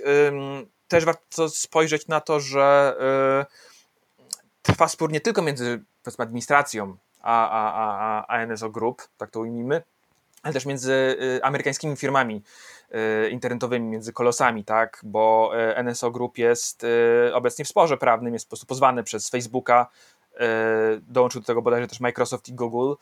[0.88, 2.96] też warto spojrzeć na to, że
[4.62, 5.84] trwa spór nie tylko między
[6.18, 9.82] administracją a, a, a, a NSO Group, tak to ujmijmy,
[10.42, 12.42] ale też między y, amerykańskimi firmami
[13.26, 16.86] y, internetowymi, między kolosami, tak, bo y, NSO Group jest
[17.32, 19.86] obecnie w sporze prawnym, jest po prostu pozwany przez Facebooka,
[21.02, 22.92] dołączył do tego bodajże też Microsoft i Google,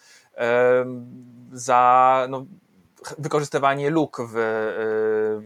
[1.52, 2.46] za no,
[3.18, 4.32] wykorzystywanie luk w,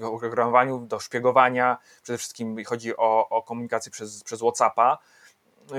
[0.01, 4.99] w oprogramowaniu do szpiegowania, przede wszystkim chodzi o, o komunikację przez, przez Whatsappa,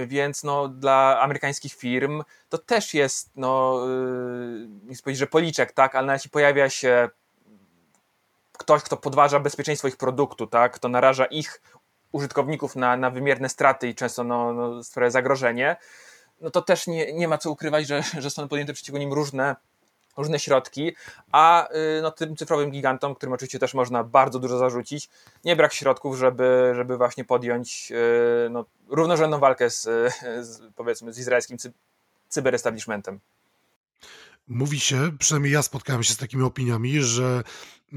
[0.07, 5.95] więc no, dla amerykańskich firm to też jest, no, yy, nie powiedzieć, że policzek, tak,
[5.95, 7.09] ale jeśli pojawia się
[8.51, 11.61] ktoś, kto podważa bezpieczeństwo ich produktu, tak, kto naraża ich
[12.11, 15.75] użytkowników na, na wymierne straty i często no, no, sprawia zagrożenie,
[16.41, 19.55] no to też nie, nie ma co ukrywać, że, że są podjęte przeciwko nim różne
[20.17, 20.95] różne środki,
[21.31, 25.09] a y, no, tym cyfrowym gigantom, którym oczywiście też można bardzo dużo zarzucić,
[25.45, 29.81] nie brak środków, żeby, żeby właśnie podjąć y, no, równorzędną walkę z,
[30.41, 31.73] z, powiedzmy z izraelskim cy
[32.29, 33.19] cyberestablishmentem.
[34.47, 37.43] Mówi się, przynajmniej ja spotkałem się z takimi opiniami, że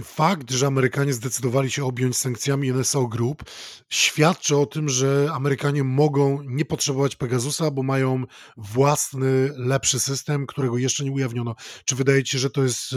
[0.04, 3.44] fakt, że Amerykanie zdecydowali się objąć sankcjami NSO Group,
[3.88, 8.24] świadczy o tym, że Amerykanie mogą nie potrzebować Pegasusa, bo mają
[8.56, 11.54] własny, lepszy system, którego jeszcze nie ujawniono.
[11.84, 12.96] Czy wydaje ci się, że to jest y,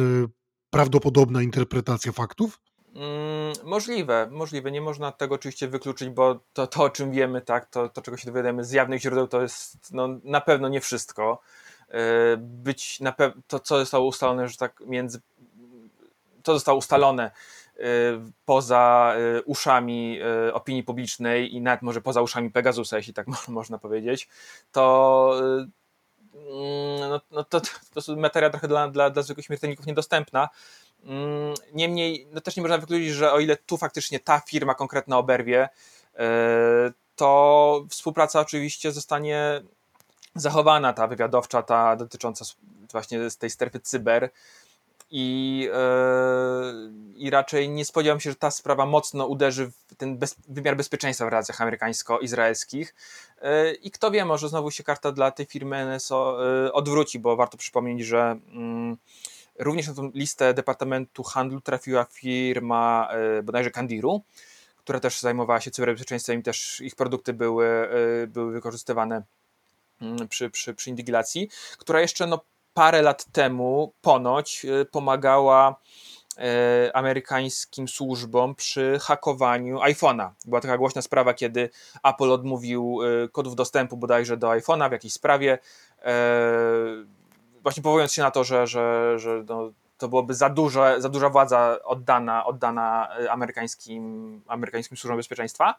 [0.69, 2.59] prawdopodobna interpretacja faktów?
[2.95, 4.71] Mm, możliwe, możliwe.
[4.71, 8.17] Nie można tego oczywiście wykluczyć, bo to, to o czym wiemy, tak, to, to czego
[8.17, 11.41] się dowiadujemy z jawnych źródeł, to jest no, na pewno nie wszystko.
[11.91, 15.21] Y, być na pe- to, co zostało ustalone, że tak między
[16.43, 17.31] to zostało ustalone
[17.77, 17.81] y,
[18.45, 20.19] poza y, uszami
[20.53, 24.29] opinii publicznej i nawet może poza uszami Pegasusa, jeśli tak można powiedzieć,
[24.71, 25.33] to
[26.33, 30.49] mm, no, no to, to, to materia trochę dla, dla, dla zwykłych śmiertelników niedostępna.
[31.03, 35.17] Mm, niemniej, no też nie można wykluczyć, że o ile tu faktycznie ta firma konkretna
[35.17, 35.69] oberwie,
[37.15, 39.61] to współpraca oczywiście zostanie
[40.35, 42.45] zachowana, ta wywiadowcza, ta dotycząca
[42.91, 44.29] właśnie z tej strefy cyber,
[45.11, 50.35] i, yy, I raczej nie spodziewam się, że ta sprawa mocno uderzy w ten bez,
[50.47, 52.95] wymiar bezpieczeństwa w relacjach amerykańsko-izraelskich.
[53.41, 57.35] Yy, I kto wie, może znowu się karta dla tej firmy NSO yy, odwróci, bo
[57.35, 58.97] warto przypomnieć, że mm,
[59.59, 63.09] również na tą listę Departamentu Handlu trafiła firma
[63.43, 64.21] bodajże Kandiru,
[64.77, 67.89] która też zajmowała się cyberbezpieczeństwem i też ich produkty były,
[68.27, 69.23] były wykorzystywane
[70.29, 72.39] przy, przy, przy inwigilacji, która jeszcze no,
[72.73, 75.75] parę lat temu ponoć y, pomagała
[76.87, 80.29] y, amerykańskim służbom przy hakowaniu iPhone'a.
[80.45, 81.69] Była taka głośna sprawa, kiedy
[82.03, 85.59] Apple odmówił y, kodów dostępu bodajże do iPhone'a w jakiejś sprawie,
[87.63, 91.29] właśnie powołując się na to, że, że, że no, to byłoby za, duże, za duża
[91.29, 95.75] władza oddana, oddana amerykańskim, amerykańskim służbom bezpieczeństwa.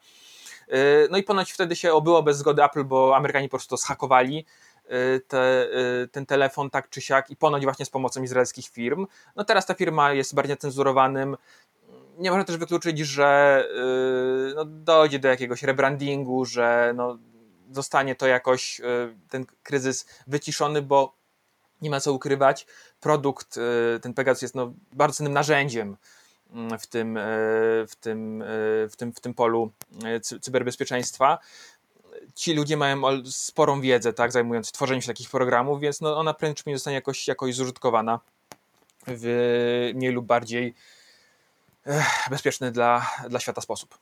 [1.09, 4.45] No i ponoć wtedy się obyło bez zgody Apple, bo Amerykanie po prostu schakowali
[4.91, 5.67] Y, te,
[6.03, 9.07] y, ten telefon tak czy siak i ponoć właśnie z pomocą izraelskich firm.
[9.35, 11.37] No teraz ta firma jest bardziej cenzurowanym.
[12.17, 13.67] Nie można też wykluczyć, że
[14.55, 17.17] no, dojdzie do jakiegoś rebrandingu, że no,
[17.71, 18.81] zostanie to jakoś
[19.29, 21.15] ten kryzys wyciszony, bo
[21.81, 22.67] nie ma co ukrywać.
[22.99, 23.59] Produkt,
[24.01, 25.97] ten Pegasus jest no, bardzo cennym narzędziem
[26.79, 27.19] w tym,
[27.87, 28.43] w tym,
[28.89, 29.71] w tym, w tym polu
[30.41, 31.39] cyberbezpieczeństwa
[32.35, 36.55] ci ludzie mają sporą wiedzę, tak, zajmując tworzeniem się takich programów, więc no, ona prędzej
[36.55, 38.19] czy później zostanie jakoś, jakoś zużytkowana
[39.07, 40.73] w mniej lub bardziej
[42.29, 43.97] bezpieczny dla, dla świata sposób.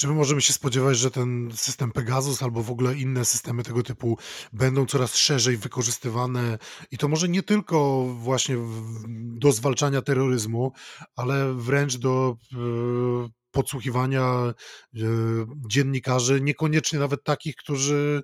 [0.00, 3.82] Czy my możemy się spodziewać, że ten system Pegasus albo w ogóle inne systemy tego
[3.82, 4.18] typu
[4.52, 6.58] będą coraz szerzej wykorzystywane?
[6.90, 8.56] I to może nie tylko właśnie
[9.14, 10.72] do zwalczania terroryzmu,
[11.16, 12.56] ale wręcz do e,
[13.50, 14.54] podsłuchiwania e,
[15.68, 18.22] dziennikarzy, niekoniecznie nawet takich, którzy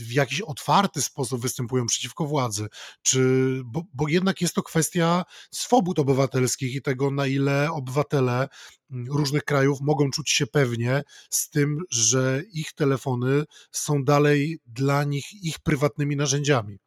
[0.00, 2.66] w jakiś otwarty sposób występują przeciwko władzy,
[3.02, 3.20] czy,
[3.64, 8.48] bo, bo jednak jest to kwestia swobód obywatelskich i tego, na ile obywatele
[8.90, 15.04] mm, różnych krajów mogą czuć się pewnie z tym, że ich telefony są dalej dla
[15.04, 16.78] nich ich prywatnymi narzędziami.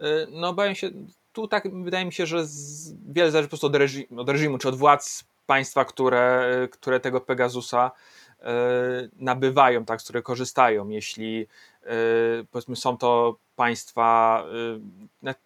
[0.00, 0.90] E, no, obawiam się,
[1.32, 4.58] tu tak wydaje mi się, że z, wiele zależy po prostu od, reżimu, od reżimu
[4.58, 8.27] czy od władz państwa, które, które tego Pegasusa e,
[9.16, 10.88] nabywają, tak, z które korzystają.
[10.88, 11.46] Jeśli
[11.82, 11.86] e,
[12.50, 14.44] powiedzmy są to państwa,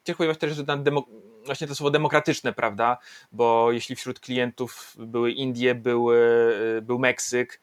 [0.05, 1.07] ciężko powiedzieć też, że demo,
[1.47, 2.99] właśnie to słowo demokratyczne, prawda?
[3.33, 6.19] Bo jeśli wśród klientów były Indie, były,
[6.79, 7.61] e, był Meksyk,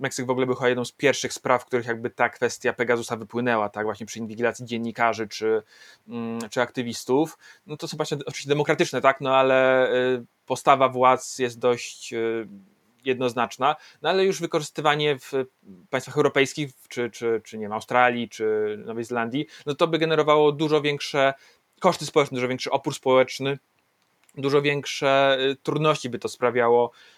[0.00, 3.16] Meksyk w ogóle był chyba jedną z pierwszych spraw, w których jakby ta kwestia Pegasusa
[3.16, 5.62] wypłynęła, tak, właśnie przy inwigilacji dziennikarzy czy,
[6.08, 7.38] mm, czy aktywistów.
[7.66, 9.88] No to są właśnie oczywiście demokratyczne, tak, no ale
[10.46, 12.18] postawa władz jest dość e,
[13.04, 15.32] jednoznaczna, no ale już wykorzystywanie w
[15.90, 20.52] państwach europejskich, czy, czy, czy nie wiem, Australii, czy Nowej Zelandii, no to by generowało
[20.52, 21.34] dużo większe
[21.80, 23.58] koszty społeczne, dużo większy opór społeczny,
[24.34, 26.92] dużo większe e, trudności by to sprawiało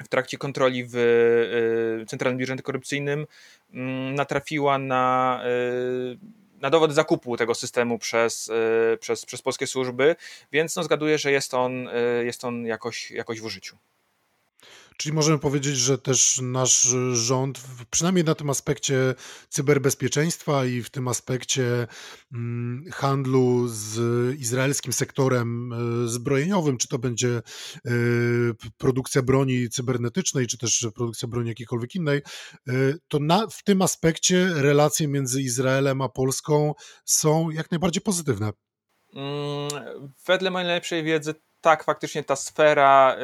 [0.04, 3.26] w trakcie kontroli w Centralnym Biurze Antykorupcyjnym
[3.74, 5.42] mm, natrafiła na
[6.60, 8.50] na dowód zakupu tego systemu przez,
[9.00, 10.16] przez, przez polskie służby,
[10.52, 11.88] więc no zgaduję, że jest on,
[12.24, 13.76] jest on jakoś, jakoś w użyciu.
[15.00, 17.60] Czyli możemy powiedzieć, że też nasz rząd,
[17.90, 19.14] przynajmniej na tym aspekcie
[19.48, 21.86] cyberbezpieczeństwa i w tym aspekcie
[22.32, 23.98] mm, handlu z
[24.40, 27.40] izraelskim sektorem e, zbrojeniowym, czy to będzie e,
[28.78, 32.18] produkcja broni cybernetycznej, czy też produkcja broni jakiejkolwiek innej,
[32.68, 32.72] e,
[33.08, 36.74] to na, w tym aspekcie relacje między Izraelem a Polską
[37.04, 38.50] są jak najbardziej pozytywne.
[39.14, 39.68] Mm,
[40.26, 43.16] wedle mojej najlepszej wiedzy tak, faktycznie ta sfera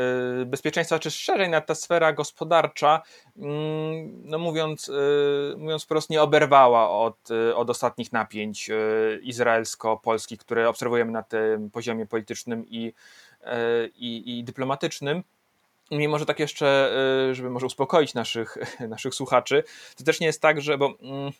[0.42, 3.02] y, bezpieczeństwa, czy szerzej nawet ta sfera gospodarcza,
[3.36, 8.70] mm, no mówiąc, y, mówiąc wprost, nie oberwała od, y, od ostatnich napięć
[9.22, 12.92] izraelsko-polskich, które obserwujemy na tym poziomie politycznym i,
[13.96, 15.22] i, i dyplomatycznym.
[15.90, 16.92] Mimo, że tak jeszcze,
[17.32, 18.56] żeby może uspokoić naszych,
[18.88, 19.64] naszych słuchaczy,
[19.96, 21.32] to też nie jest tak, że bo mm,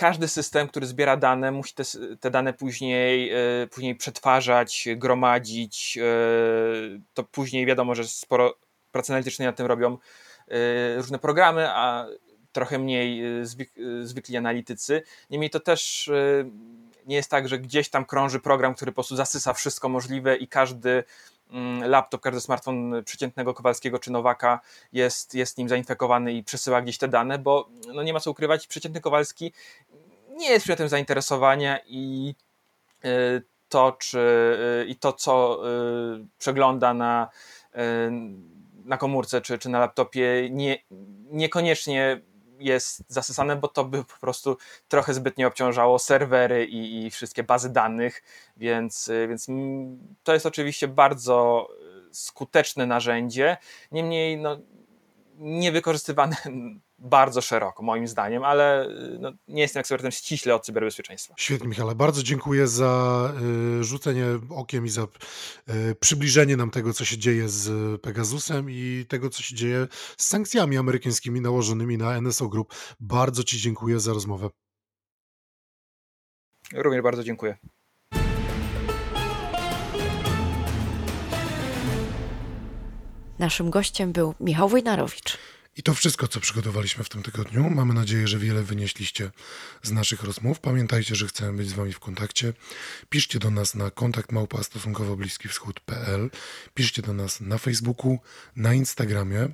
[0.00, 1.82] każdy system, który zbiera dane, musi te,
[2.20, 5.98] te dane później, e, później przetwarzać, gromadzić.
[5.98, 6.04] E,
[7.14, 8.54] to później wiadomo, że sporo
[8.92, 9.98] pracy analitycznej na tym robią
[10.48, 12.06] e, różne programy, a
[12.52, 13.72] trochę mniej zwyk,
[14.02, 15.02] zwykli analitycy.
[15.30, 16.10] Niemniej to też
[17.06, 20.48] nie jest tak, że gdzieś tam krąży program, który po prostu zasysa wszystko możliwe i
[20.48, 21.04] każdy
[21.50, 24.60] mm, laptop, każdy smartfon przeciętnego Kowalskiego czy Nowaka
[24.92, 28.66] jest, jest nim zainfekowany i przesyła gdzieś te dane, bo no nie ma co ukrywać,
[28.66, 29.52] przeciętny Kowalski
[30.40, 32.34] nie jest przedmiotem zainteresowania i
[33.04, 34.18] y, to, czy,
[34.82, 35.60] y, i to co
[36.16, 37.28] y, przegląda na,
[38.84, 40.78] na komórce czy, czy na laptopie, nie,
[41.30, 42.20] niekoniecznie
[42.58, 44.56] jest zasysane, bo to by po prostu
[44.88, 48.22] trochę zbytnio obciążało serwery i, i wszystkie bazy danych,
[48.56, 49.46] więc, więc
[50.22, 51.68] to jest oczywiście bardzo
[52.12, 53.56] skuteczne narzędzie.
[53.92, 54.58] Niemniej no,
[55.38, 56.36] niewykorzystywane
[57.00, 61.34] bardzo szeroko, moim zdaniem, ale no, nie jestem ekspertem ściśle od cyberbezpieczeństwa.
[61.38, 61.94] Świetnie, Michale.
[61.94, 63.32] Bardzo dziękuję za
[63.80, 69.06] y, rzucenie okiem i za y, przybliżenie nam tego, co się dzieje z Pegasusem i
[69.08, 69.86] tego, co się dzieje
[70.16, 72.74] z sankcjami amerykańskimi nałożonymi na NSO Group.
[73.00, 74.50] Bardzo Ci dziękuję za rozmowę.
[76.72, 77.58] Również bardzo dziękuję.
[83.38, 85.38] Naszym gościem był Michał Wojnarowicz.
[85.76, 87.70] I to wszystko, co przygotowaliśmy w tym tygodniu.
[87.70, 89.30] Mamy nadzieję, że wiele wynieśliście
[89.82, 90.60] z naszych rozmów.
[90.60, 92.52] Pamiętajcie, że chcemy być z Wami w kontakcie.
[93.08, 96.30] Piszcie do nas na kontakt małpa stosunkowo bliski wschód.pl.
[96.74, 98.18] Piszcie do nas na Facebooku,
[98.56, 99.48] na Instagramie.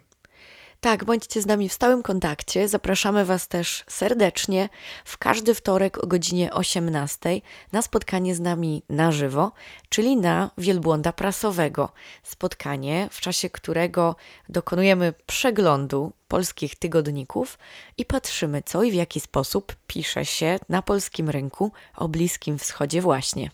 [0.80, 2.68] Tak, bądźcie z nami w stałym kontakcie.
[2.68, 4.68] Zapraszamy Was też serdecznie
[5.04, 7.40] w każdy wtorek o godzinie 18
[7.72, 9.52] na spotkanie z nami na żywo,
[9.88, 11.92] czyli na wielbłąda prasowego.
[12.22, 14.16] Spotkanie, w czasie którego
[14.48, 17.58] dokonujemy przeglądu polskich tygodników
[17.96, 23.02] i patrzymy, co i w jaki sposób pisze się na polskim rynku o Bliskim Wschodzie
[23.02, 23.50] właśnie.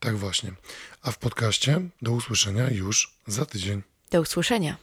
[0.00, 0.52] Tak właśnie.
[1.02, 3.82] A w podcaście do usłyszenia już za tydzień.
[4.10, 4.76] Do usłyszenia.